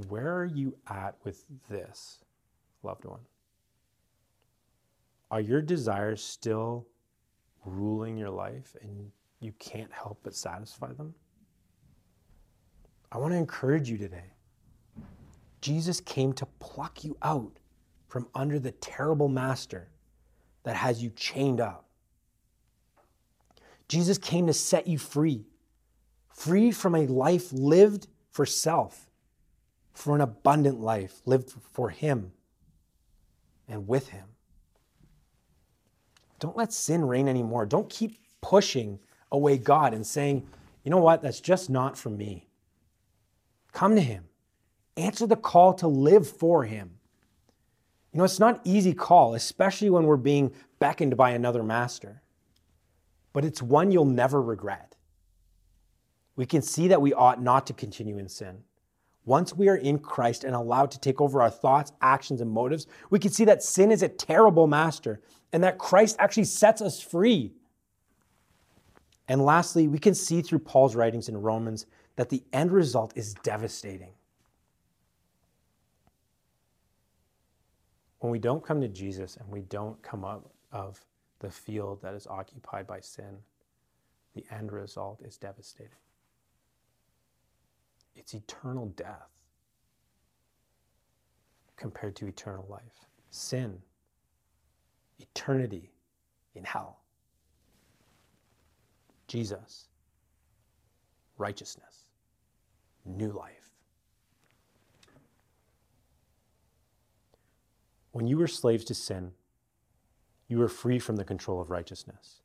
Where 0.09 0.37
are 0.37 0.45
you 0.45 0.77
at 0.89 1.15
with 1.25 1.42
this, 1.71 2.19
loved 2.83 3.07
one? 3.07 3.23
Are 5.31 5.40
your 5.40 5.63
desires 5.63 6.23
still 6.23 6.87
ruling 7.65 8.19
your 8.19 8.29
life 8.29 8.77
and 8.83 9.11
you 9.40 9.53
can't 9.59 9.90
help 9.90 10.19
but 10.23 10.35
satisfy 10.35 10.92
them? 10.92 11.15
I 13.11 13.17
want 13.17 13.33
to 13.33 13.38
encourage 13.38 13.88
you 13.88 13.97
today. 13.97 14.35
Jesus 15.63 16.03
came 16.03 16.35
to 16.35 16.47
pluck 16.59 17.03
you 17.03 17.17
out 17.23 17.59
from 18.07 18.29
under 18.35 18.59
the 18.59 18.73
terrible 18.73 19.29
master 19.29 19.88
that 20.65 20.77
has 20.77 21.03
you 21.03 21.11
chained 21.17 21.61
up. 21.61 21.88
Jesus 23.88 24.19
came 24.19 24.47
to 24.47 24.53
set 24.53 24.87
you 24.87 24.99
free, 24.99 25.47
free 26.35 26.71
from 26.71 26.94
a 26.94 27.07
life 27.07 27.51
lived 27.51 28.09
for 28.31 28.44
self, 28.44 29.09
for 29.97 30.15
an 30.15 30.21
abundant 30.21 30.79
life 30.79 31.23
lived 31.25 31.53
for 31.73 31.88
Him 31.88 32.33
and 33.67 33.88
with 33.88 34.11
Him. 34.11 34.27
Don't 36.38 36.57
let 36.57 36.73
sin 36.73 37.05
reign 37.05 37.29
anymore. 37.29 37.65
Don't 37.65 37.88
keep 37.88 38.19
pushing 38.42 38.99
away 39.33 39.57
God 39.57 39.94
and 39.94 40.07
saying, 40.07 40.47
you 40.85 40.90
know 40.90 40.99
what, 40.99 41.23
that's 41.23 41.40
just 41.40 41.71
not 41.71 41.97
for 41.97 42.11
me. 42.11 42.47
Come 43.73 43.94
to 43.97 44.03
Him. 44.03 44.25
Answer 44.99 45.27
the 45.27 45.37
call 45.37 45.73
to 45.75 45.88
live 45.88 46.29
for 46.29 46.65
Him. 46.65 46.99
You 48.13 48.19
know, 48.19 48.25
it's 48.25 48.40
not 48.40 48.61
easy 48.65 48.92
call, 48.92 49.35
especially 49.35 49.90
when 49.90 50.05
we're 50.05 50.17
being 50.17 50.53
beckoned 50.79 51.17
by 51.17 51.31
another 51.31 51.63
master. 51.63 52.23
But 53.33 53.44
it's 53.44 53.63
one 53.63 53.90
you'll 53.90 54.05
never 54.05 54.40
regret. 54.40 54.94
We 56.37 56.44
can 56.44 56.61
see 56.61 56.88
that 56.88 57.01
we 57.01 57.15
ought 57.15 57.42
not 57.42 57.67
to 57.67 57.73
continue 57.73 58.19
in 58.19 58.29
sin. 58.29 58.63
Once 59.27 59.52
we 59.52 59.68
are 59.68 59.77
in 59.77 59.98
Christ 59.98 60.44
and 60.44 60.54
allowed 60.54 60.92
to 60.92 61.00
take 61.00 61.20
over 61.20 61.42
our 61.42 61.50
thoughts, 61.50 61.92
actions, 62.00 62.40
and 62.40 62.50
motives, 62.50 62.87
we 63.10 63.18
can 63.18 63.33
see 63.33 63.44
that 63.44 63.62
sin 63.62 63.90
is 63.90 64.02
a 64.02 64.08
terrible 64.08 64.68
master 64.68 65.20
and 65.52 65.62
that 65.64 65.79
Christ 65.79 66.16
actually 66.20 66.44
sets 66.44 66.81
us 66.81 67.00
free. 67.00 67.52
And 69.29 69.44
lastly, 69.44 69.88
we 69.88 69.98
can 69.98 70.14
see 70.14 70.42
through 70.42 70.60
Paul's 70.60 70.94
writings 70.94 71.29
in 71.29 71.37
Romans 71.37 71.87
that 72.14 72.29
the 72.31 72.44
end 72.52 72.70
result 72.70 73.12
is 73.16 73.35
devastating. 73.42 74.12
When 78.20 78.31
we 78.31 78.38
don't 78.38 78.64
come 78.64 78.81
to 78.81 78.88
Jesus 78.88 79.37
and 79.37 79.48
we 79.48 79.62
don't 79.62 80.00
come 80.02 80.24
up 80.24 80.52
of 80.70 81.04
the 81.40 81.50
field 81.50 82.00
that 82.02 82.14
is 82.14 82.29
occupied 82.29 82.87
by 82.87 83.00
sin, 83.00 83.38
the 84.35 84.44
end 84.52 84.70
result 84.70 85.20
is 85.22 85.37
devastating. 85.37 85.98
It's 88.17 88.35
eternal 88.35 88.87
death 88.96 89.31
compared 91.77 92.17
to 92.17 92.27
eternal 92.27 92.67
life. 92.69 93.06
Sin, 93.31 93.79
eternity 95.19 95.92
in 96.54 96.64
hell. 96.64 97.00
Jesus, 99.29 99.88
righteousness, 101.38 102.06
new 103.04 103.31
life. 103.31 103.71
When 108.12 108.27
you 108.27 108.38
were 108.38 108.46
slaves 108.46 108.85
to 108.85 108.94
sin, 108.94 109.33
you 110.48 110.58
were 110.58 110.69
free 110.69 110.98
from 110.98 111.17
the 111.17 111.25
control 111.25 111.60
of 111.60 111.71
righteousness. 111.71 112.40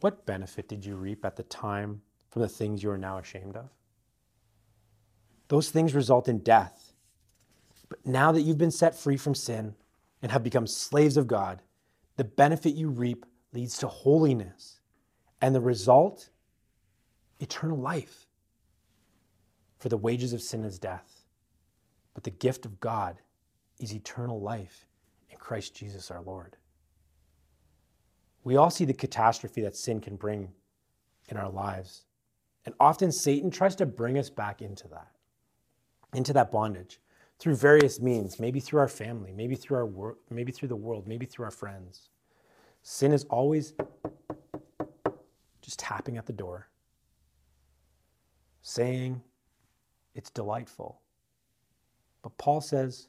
What 0.00 0.26
benefit 0.26 0.68
did 0.68 0.84
you 0.84 0.96
reap 0.96 1.24
at 1.24 1.36
the 1.36 1.44
time 1.44 2.02
from 2.28 2.42
the 2.42 2.48
things 2.48 2.82
you 2.82 2.90
are 2.90 2.98
now 2.98 3.18
ashamed 3.18 3.56
of? 3.56 3.70
Those 5.48 5.70
things 5.70 5.94
result 5.94 6.28
in 6.28 6.38
death. 6.38 6.92
But 7.88 8.04
now 8.06 8.32
that 8.32 8.42
you've 8.42 8.58
been 8.58 8.70
set 8.70 8.94
free 8.94 9.16
from 9.16 9.34
sin 9.34 9.74
and 10.22 10.32
have 10.32 10.42
become 10.42 10.66
slaves 10.66 11.16
of 11.16 11.26
God, 11.26 11.62
the 12.16 12.24
benefit 12.24 12.74
you 12.74 12.88
reap 12.88 13.26
leads 13.52 13.78
to 13.78 13.88
holiness. 13.88 14.80
And 15.40 15.54
the 15.54 15.60
result, 15.60 16.30
eternal 17.40 17.78
life. 17.78 18.26
For 19.78 19.88
the 19.90 19.98
wages 19.98 20.32
of 20.32 20.40
sin 20.40 20.64
is 20.64 20.78
death, 20.78 21.26
but 22.14 22.24
the 22.24 22.30
gift 22.30 22.64
of 22.64 22.80
God 22.80 23.18
is 23.78 23.94
eternal 23.94 24.40
life 24.40 24.86
in 25.28 25.36
Christ 25.36 25.74
Jesus 25.74 26.10
our 26.10 26.22
Lord. 26.22 26.56
We 28.44 28.56
all 28.56 28.70
see 28.70 28.86
the 28.86 28.94
catastrophe 28.94 29.60
that 29.60 29.76
sin 29.76 30.00
can 30.00 30.16
bring 30.16 30.52
in 31.28 31.36
our 31.36 31.50
lives. 31.50 32.06
And 32.64 32.74
often 32.80 33.12
Satan 33.12 33.50
tries 33.50 33.76
to 33.76 33.84
bring 33.84 34.16
us 34.16 34.30
back 34.30 34.62
into 34.62 34.88
that 34.88 35.13
into 36.14 36.32
that 36.32 36.50
bondage 36.50 37.00
through 37.38 37.56
various 37.56 38.00
means, 38.00 38.38
maybe 38.38 38.60
through 38.60 38.80
our 38.80 38.88
family, 38.88 39.32
maybe 39.32 39.56
through 39.56 39.76
our 39.76 39.86
work, 39.86 40.18
maybe 40.30 40.52
through 40.52 40.68
the 40.68 40.76
world, 40.76 41.06
maybe 41.06 41.26
through 41.26 41.44
our 41.44 41.50
friends. 41.50 42.08
Sin 42.82 43.12
is 43.12 43.24
always 43.24 43.74
just 45.60 45.78
tapping 45.78 46.16
at 46.16 46.26
the 46.26 46.32
door, 46.32 46.68
saying 48.62 49.20
it's 50.14 50.30
delightful. 50.30 51.00
But 52.22 52.36
Paul 52.38 52.60
says, 52.60 53.08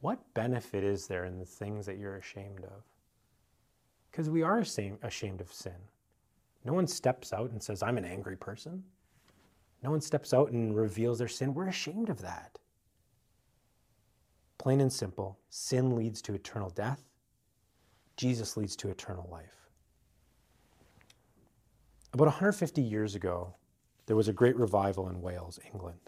what 0.00 0.18
benefit 0.34 0.84
is 0.84 1.06
there 1.06 1.24
in 1.24 1.38
the 1.38 1.46
things 1.46 1.86
that 1.86 1.96
you're 1.96 2.16
ashamed 2.16 2.64
of? 2.64 2.82
Because 4.10 4.28
we 4.28 4.42
are 4.42 4.58
ashamed 4.58 5.40
of 5.40 5.52
sin. 5.52 5.72
No 6.64 6.72
one 6.72 6.86
steps 6.86 7.32
out 7.32 7.50
and 7.50 7.62
says, 7.62 7.82
I'm 7.82 7.98
an 7.98 8.04
angry 8.04 8.36
person. 8.36 8.84
No 9.84 9.90
one 9.90 10.00
steps 10.00 10.32
out 10.32 10.50
and 10.50 10.74
reveals 10.74 11.18
their 11.18 11.28
sin. 11.28 11.52
We're 11.52 11.68
ashamed 11.68 12.08
of 12.08 12.22
that. 12.22 12.58
Plain 14.56 14.80
and 14.80 14.90
simple, 14.90 15.38
sin 15.50 15.94
leads 15.94 16.22
to 16.22 16.32
eternal 16.32 16.70
death. 16.70 17.04
Jesus 18.16 18.56
leads 18.56 18.76
to 18.76 18.88
eternal 18.88 19.28
life. 19.30 19.68
About 22.14 22.28
150 22.28 22.80
years 22.80 23.14
ago, 23.14 23.56
there 24.06 24.16
was 24.16 24.28
a 24.28 24.32
great 24.32 24.56
revival 24.56 25.08
in 25.08 25.20
Wales, 25.20 25.60
England. 25.70 25.98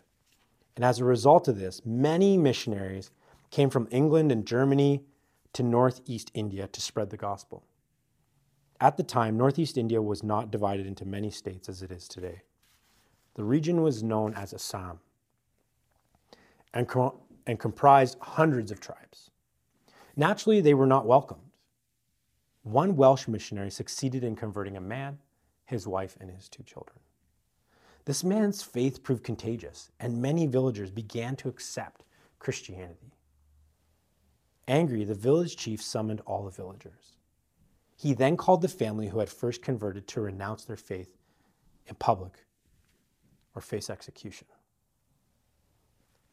And 0.76 0.84
as 0.84 1.00
a 1.00 1.04
result 1.04 1.46
of 1.46 1.58
this, 1.58 1.84
many 1.84 2.38
missionaries 2.38 3.10
came 3.50 3.68
from 3.68 3.88
England 3.90 4.32
and 4.32 4.46
Germany 4.46 5.04
to 5.52 5.62
northeast 5.62 6.30
India 6.32 6.66
to 6.68 6.80
spread 6.80 7.10
the 7.10 7.16
gospel. 7.18 7.66
At 8.80 8.96
the 8.96 9.02
time, 9.02 9.36
northeast 9.36 9.76
India 9.76 10.00
was 10.00 10.22
not 10.22 10.50
divided 10.50 10.86
into 10.86 11.04
many 11.04 11.30
states 11.30 11.68
as 11.68 11.82
it 11.82 11.90
is 11.90 12.08
today. 12.08 12.42
The 13.36 13.44
region 13.44 13.82
was 13.82 14.02
known 14.02 14.32
as 14.32 14.54
Assam 14.54 14.98
and, 16.72 16.88
com- 16.88 17.18
and 17.46 17.60
comprised 17.60 18.16
hundreds 18.18 18.70
of 18.70 18.80
tribes. 18.80 19.30
Naturally, 20.16 20.62
they 20.62 20.72
were 20.72 20.86
not 20.86 21.06
welcomed. 21.06 21.42
One 22.62 22.96
Welsh 22.96 23.28
missionary 23.28 23.70
succeeded 23.70 24.24
in 24.24 24.36
converting 24.36 24.78
a 24.78 24.80
man, 24.80 25.18
his 25.66 25.86
wife, 25.86 26.16
and 26.18 26.30
his 26.30 26.48
two 26.48 26.62
children. 26.62 26.98
This 28.06 28.24
man's 28.24 28.62
faith 28.62 29.02
proved 29.02 29.22
contagious, 29.22 29.90
and 30.00 30.22
many 30.22 30.46
villagers 30.46 30.90
began 30.90 31.36
to 31.36 31.48
accept 31.48 32.04
Christianity. 32.38 33.12
Angry, 34.66 35.04
the 35.04 35.14
village 35.14 35.56
chief 35.56 35.82
summoned 35.82 36.22
all 36.24 36.42
the 36.42 36.50
villagers. 36.50 37.16
He 37.96 38.14
then 38.14 38.38
called 38.38 38.62
the 38.62 38.68
family 38.68 39.08
who 39.08 39.18
had 39.18 39.28
first 39.28 39.60
converted 39.60 40.08
to 40.08 40.22
renounce 40.22 40.64
their 40.64 40.76
faith 40.76 41.18
in 41.86 41.96
public 41.96 42.45
or 43.56 43.62
face 43.62 43.88
execution. 43.88 44.46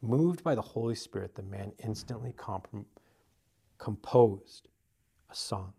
Moved 0.02 0.44
by 0.44 0.54
the 0.54 0.60
Holy 0.60 0.94
Spirit, 0.94 1.34
the 1.34 1.42
man 1.42 1.72
instantly 1.82 2.34
comp- 2.36 2.86
composed 3.78 4.68
a 5.30 5.34
song, 5.34 5.72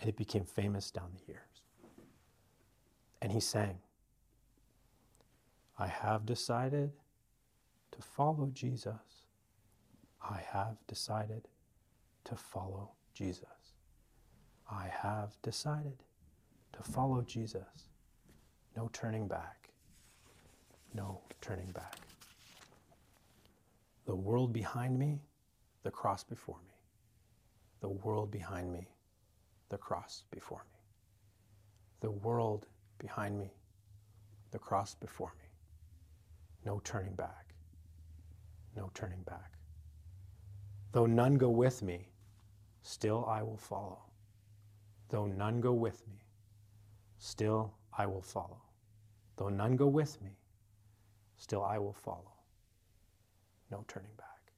and 0.00 0.08
it 0.08 0.16
became 0.16 0.44
famous 0.44 0.92
down 0.92 1.10
the 1.12 1.32
years. 1.32 1.62
And 3.20 3.32
he 3.32 3.40
sang, 3.40 3.80
I 5.78 5.88
have 5.88 6.24
decided 6.24 6.92
to 7.90 8.02
follow 8.02 8.50
Jesus. 8.54 9.26
I 10.22 10.40
have 10.52 10.76
decided 10.86 11.48
to 12.24 12.36
follow 12.36 12.92
Jesus. 13.12 13.74
I 14.70 14.88
have 15.02 15.36
decided 15.42 16.04
to 16.72 16.82
follow 16.84 17.22
Jesus. 17.22 17.88
No 18.76 18.88
turning 18.92 19.26
back 19.26 19.61
no 20.94 21.20
turning 21.40 21.70
back. 21.72 21.96
The 24.06 24.14
world 24.14 24.52
behind 24.52 24.98
me, 24.98 25.20
the 25.82 25.90
cross 25.90 26.24
before 26.24 26.58
me. 26.66 26.74
The 27.80 27.88
world 27.88 28.30
behind 28.30 28.72
me, 28.72 28.88
the 29.68 29.78
cross 29.78 30.24
before 30.30 30.64
me. 30.72 30.78
The 32.00 32.10
world 32.10 32.66
behind 32.98 33.38
me, 33.38 33.52
the 34.50 34.58
cross 34.58 34.94
before 34.94 35.32
me. 35.38 35.48
No 36.64 36.80
turning 36.84 37.14
back. 37.14 37.54
No 38.76 38.90
turning 38.94 39.22
back. 39.22 39.52
Though 40.92 41.06
none 41.06 41.34
go 41.34 41.48
with 41.48 41.82
me, 41.82 42.08
still 42.82 43.24
I 43.26 43.42
will 43.42 43.56
follow. 43.56 43.98
Though 45.08 45.26
none 45.26 45.60
go 45.60 45.72
with 45.72 46.06
me, 46.06 46.20
still 47.18 47.74
I 47.96 48.06
will 48.06 48.22
follow. 48.22 48.62
Though 49.36 49.48
none 49.48 49.76
go 49.76 49.86
with 49.86 50.20
me, 50.22 50.38
still 51.42 51.64
I 51.64 51.76
will 51.76 51.92
follow. 51.92 52.32
No 53.72 53.84
turning 53.88 54.12
back. 54.16 54.52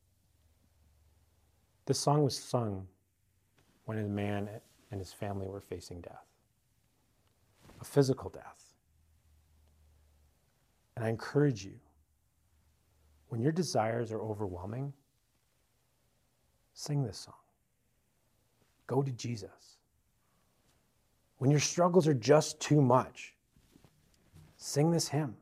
This 1.86 1.98
song 1.98 2.22
was 2.22 2.36
sung 2.36 2.86
when 3.86 3.98
a 3.98 4.02
man 4.02 4.50
and 4.90 5.00
his 5.00 5.10
family 5.10 5.46
were 5.46 5.62
facing 5.62 6.02
death, 6.02 6.26
a 7.80 7.84
physical 7.84 8.28
death. 8.28 8.74
And 10.96 11.06
I 11.06 11.08
encourage 11.08 11.64
you, 11.64 11.80
when 13.28 13.40
your 13.40 13.52
desires 13.52 14.12
are 14.12 14.20
overwhelming, 14.20 14.92
sing 16.74 17.02
this 17.02 17.16
song. 17.16 17.34
Go 18.86 19.02
to 19.02 19.10
Jesus. 19.12 19.78
When 21.38 21.50
your 21.50 21.60
struggles 21.60 22.06
are 22.06 22.14
just 22.14 22.60
too 22.60 22.82
much, 22.82 23.34
sing 24.58 24.90
this 24.90 25.08
hymn 25.08 25.36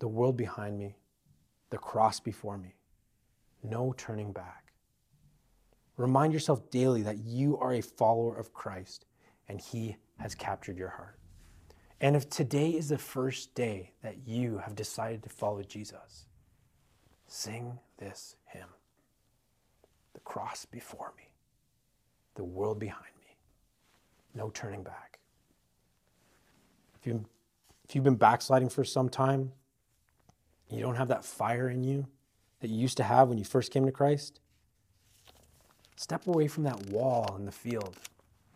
the 0.00 0.08
world 0.08 0.36
behind 0.36 0.76
me, 0.76 0.96
the 1.70 1.78
cross 1.78 2.18
before 2.18 2.58
me. 2.58 2.74
No 3.62 3.94
turning 3.96 4.32
back. 4.32 4.72
Remind 5.96 6.32
yourself 6.32 6.70
daily 6.70 7.02
that 7.02 7.18
you 7.18 7.58
are 7.58 7.74
a 7.74 7.82
follower 7.82 8.36
of 8.36 8.52
Christ 8.52 9.04
and 9.48 9.60
He 9.60 9.96
has 10.18 10.34
captured 10.34 10.78
your 10.78 10.88
heart. 10.88 11.18
And 12.00 12.16
if 12.16 12.30
today 12.30 12.70
is 12.70 12.88
the 12.88 12.98
first 12.98 13.54
day 13.54 13.92
that 14.02 14.26
you 14.26 14.58
have 14.58 14.74
decided 14.74 15.22
to 15.22 15.28
follow 15.28 15.62
Jesus, 15.62 16.26
sing 17.26 17.78
this 17.98 18.36
hymn. 18.46 18.64
The 20.14 20.20
cross 20.20 20.64
before 20.64 21.12
me, 21.18 21.34
the 22.34 22.44
world 22.44 22.78
behind 22.78 23.12
me. 23.20 23.36
No 24.34 24.48
turning 24.50 24.82
back. 24.82 25.18
If, 26.98 27.06
you, 27.06 27.26
if 27.86 27.94
you've 27.94 28.04
been 28.04 28.16
backsliding 28.16 28.70
for 28.70 28.84
some 28.84 29.10
time, 29.10 29.52
you 30.70 30.82
don't 30.82 30.96
have 30.96 31.08
that 31.08 31.24
fire 31.24 31.68
in 31.68 31.82
you 31.82 32.06
that 32.60 32.68
you 32.68 32.78
used 32.78 32.96
to 32.98 33.02
have 33.02 33.28
when 33.28 33.38
you 33.38 33.44
first 33.44 33.72
came 33.72 33.86
to 33.86 33.92
Christ, 33.92 34.40
step 35.96 36.26
away 36.26 36.46
from 36.46 36.64
that 36.64 36.90
wall 36.90 37.34
in 37.38 37.44
the 37.44 37.52
field. 37.52 37.96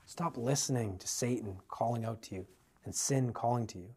Stop 0.06 0.36
listening 0.36 0.98
to 0.98 1.08
Satan 1.08 1.56
calling 1.68 2.04
out 2.04 2.22
to 2.22 2.34
you 2.36 2.46
and 2.84 2.94
sin 2.94 3.32
calling 3.32 3.66
to 3.68 3.78
you. 3.78 3.90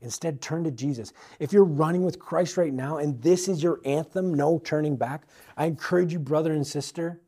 Instead, 0.00 0.40
turn 0.40 0.64
to 0.64 0.70
Jesus. 0.70 1.12
If 1.38 1.52
you're 1.52 1.64
running 1.64 2.02
with 2.02 2.18
Christ 2.18 2.56
right 2.56 2.72
now 2.72 2.98
and 2.98 3.22
this 3.22 3.48
is 3.48 3.62
your 3.62 3.80
anthem, 3.84 4.34
no 4.34 4.58
turning 4.58 4.96
back, 4.96 5.22
I 5.56 5.66
encourage 5.66 6.12
you, 6.12 6.18
brother 6.18 6.52
and 6.52 6.66
sister, 6.66 7.20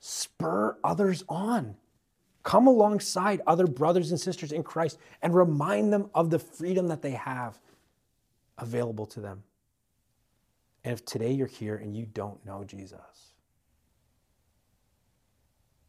spur 0.00 0.76
others 0.82 1.22
on. 1.28 1.76
Come 2.42 2.66
alongside 2.66 3.40
other 3.46 3.68
brothers 3.68 4.10
and 4.10 4.18
sisters 4.18 4.50
in 4.50 4.64
Christ 4.64 4.98
and 5.22 5.32
remind 5.34 5.92
them 5.92 6.10
of 6.14 6.30
the 6.30 6.40
freedom 6.40 6.88
that 6.88 7.02
they 7.02 7.12
have 7.12 7.60
available 8.58 9.06
to 9.06 9.20
them. 9.20 9.42
And 10.84 10.92
if 10.92 11.04
today 11.04 11.32
you're 11.32 11.46
here 11.46 11.76
and 11.76 11.96
you 11.96 12.06
don't 12.06 12.44
know 12.44 12.64
Jesus, 12.64 13.34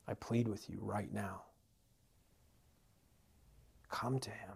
I 0.07 0.13
plead 0.13 0.47
with 0.47 0.69
you 0.69 0.79
right 0.81 1.11
now 1.13 1.43
come 3.93 4.19
to 4.19 4.29
him. 4.31 4.55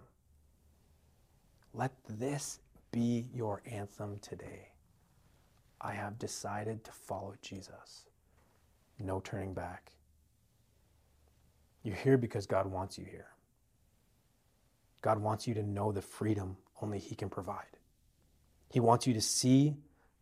Let 1.74 1.91
this 2.10 2.60
be 2.91 3.28
your 3.34 3.62
anthem 3.70 4.18
today. 4.20 4.70
I 5.80 5.93
have 5.93 6.18
decided 6.18 6.84
to 6.86 6.91
follow 6.91 7.36
Jesus. 7.41 8.08
No 8.99 9.20
turning 9.20 9.53
back. 9.53 9.91
You're 11.84 11.95
here 11.95 12.18
because 12.18 12.47
God 12.47 12.66
wants 12.66 12.97
you 12.97 13.05
here. 13.05 13.28
God 15.01 15.20
wants 15.20 15.47
you 15.47 15.53
to 15.53 15.62
know 15.64 15.91
the 15.91 16.01
freedom 16.01 16.58
only 16.82 16.97
He 16.97 17.14
can 17.14 17.30
provide. 17.30 17.77
He 18.70 18.80
wants 18.80 19.07
you 19.07 19.13
to 19.13 19.22
see 19.22 19.76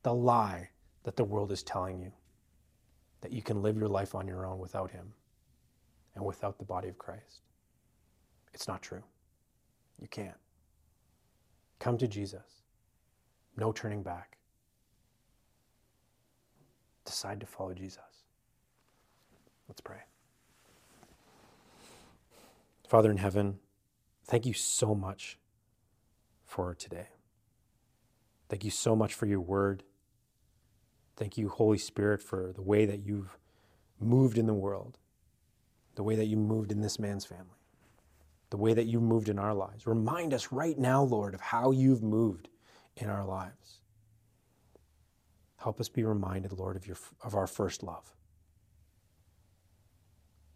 the 0.03 0.13
lie 0.13 0.69
that 1.03 1.15
the 1.15 1.23
world 1.23 1.51
is 1.51 1.63
telling 1.63 1.99
you 1.99 2.11
that 3.21 3.31
you 3.31 3.41
can 3.41 3.61
live 3.61 3.77
your 3.77 3.87
life 3.87 4.13
on 4.13 4.27
your 4.27 4.45
own 4.45 4.59
without 4.59 4.91
Him 4.91 5.13
and 6.15 6.23
without 6.23 6.57
the 6.57 6.65
body 6.65 6.87
of 6.87 6.97
Christ. 6.97 7.41
It's 8.53 8.67
not 8.67 8.81
true. 8.81 9.03
You 9.99 10.07
can't. 10.07 10.37
Come 11.79 11.97
to 11.97 12.07
Jesus. 12.07 12.61
No 13.57 13.71
turning 13.71 14.03
back. 14.03 14.37
Decide 17.05 17.39
to 17.39 17.45
follow 17.45 17.73
Jesus. 17.73 17.99
Let's 19.67 19.81
pray. 19.81 19.99
Father 22.87 23.09
in 23.09 23.17
heaven, 23.17 23.59
thank 24.25 24.45
you 24.45 24.53
so 24.53 24.93
much 24.93 25.37
for 26.45 26.75
today. 26.75 27.07
Thank 28.49 28.63
you 28.63 28.71
so 28.71 28.95
much 28.95 29.13
for 29.13 29.25
your 29.25 29.41
word. 29.41 29.83
Thank 31.15 31.37
you, 31.37 31.49
Holy 31.49 31.77
Spirit, 31.77 32.21
for 32.21 32.51
the 32.53 32.61
way 32.61 32.85
that 32.85 32.99
you've 32.99 33.37
moved 33.99 34.37
in 34.37 34.45
the 34.45 34.53
world, 34.53 34.97
the 35.95 36.03
way 36.03 36.15
that 36.15 36.25
you 36.25 36.37
moved 36.37 36.71
in 36.71 36.81
this 36.81 36.99
man's 36.99 37.25
family, 37.25 37.59
the 38.49 38.57
way 38.57 38.73
that 38.73 38.85
you 38.85 38.99
moved 38.99 39.29
in 39.29 39.39
our 39.39 39.53
lives. 39.53 39.87
Remind 39.87 40.33
us 40.33 40.51
right 40.51 40.77
now, 40.77 41.01
Lord, 41.01 41.33
of 41.33 41.41
how 41.41 41.71
you've 41.71 42.03
moved 42.03 42.49
in 42.97 43.09
our 43.09 43.25
lives. 43.25 43.79
Help 45.57 45.79
us 45.79 45.89
be 45.89 46.03
reminded, 46.03 46.51
Lord, 46.53 46.75
of, 46.75 46.85
your, 46.85 46.97
of 47.23 47.33
our 47.33 47.47
first 47.47 47.81
love. 47.81 48.13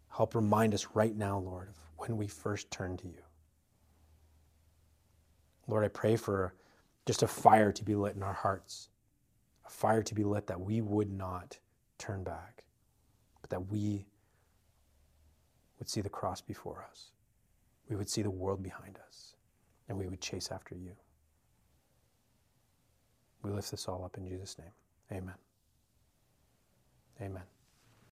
Help 0.08 0.34
remind 0.34 0.74
us 0.74 0.88
right 0.94 1.16
now, 1.16 1.38
Lord, 1.38 1.68
of 1.68 1.74
when 1.96 2.16
we 2.16 2.28
first 2.28 2.70
turned 2.70 2.98
to 3.00 3.08
you. 3.08 3.22
Lord, 5.66 5.84
I 5.84 5.88
pray 5.88 6.16
for 6.16 6.54
just 7.06 7.22
a 7.22 7.28
fire 7.28 7.72
to 7.72 7.84
be 7.84 7.94
lit 7.94 8.16
in 8.16 8.22
our 8.22 8.34
hearts 8.34 8.90
a 9.70 9.72
fire 9.72 10.02
to 10.02 10.14
be 10.14 10.24
lit 10.24 10.46
that 10.48 10.60
we 10.60 10.80
would 10.80 11.10
not 11.10 11.58
turn 11.98 12.24
back, 12.24 12.64
but 13.40 13.50
that 13.50 13.70
we 13.70 14.06
would 15.78 15.88
see 15.88 16.00
the 16.00 16.08
cross 16.08 16.40
before 16.40 16.84
us. 16.90 17.12
We 17.88 17.96
would 17.96 18.08
see 18.08 18.22
the 18.22 18.30
world 18.30 18.62
behind 18.62 18.98
us, 19.08 19.34
and 19.88 19.96
we 19.98 20.06
would 20.08 20.20
chase 20.20 20.50
after 20.50 20.74
you. 20.74 20.92
We 23.42 23.50
lift 23.50 23.70
this 23.70 23.88
all 23.88 24.04
up 24.04 24.16
in 24.18 24.28
Jesus' 24.28 24.58
name. 24.58 24.72
Amen. 25.12 25.34
Amen. 27.20 27.59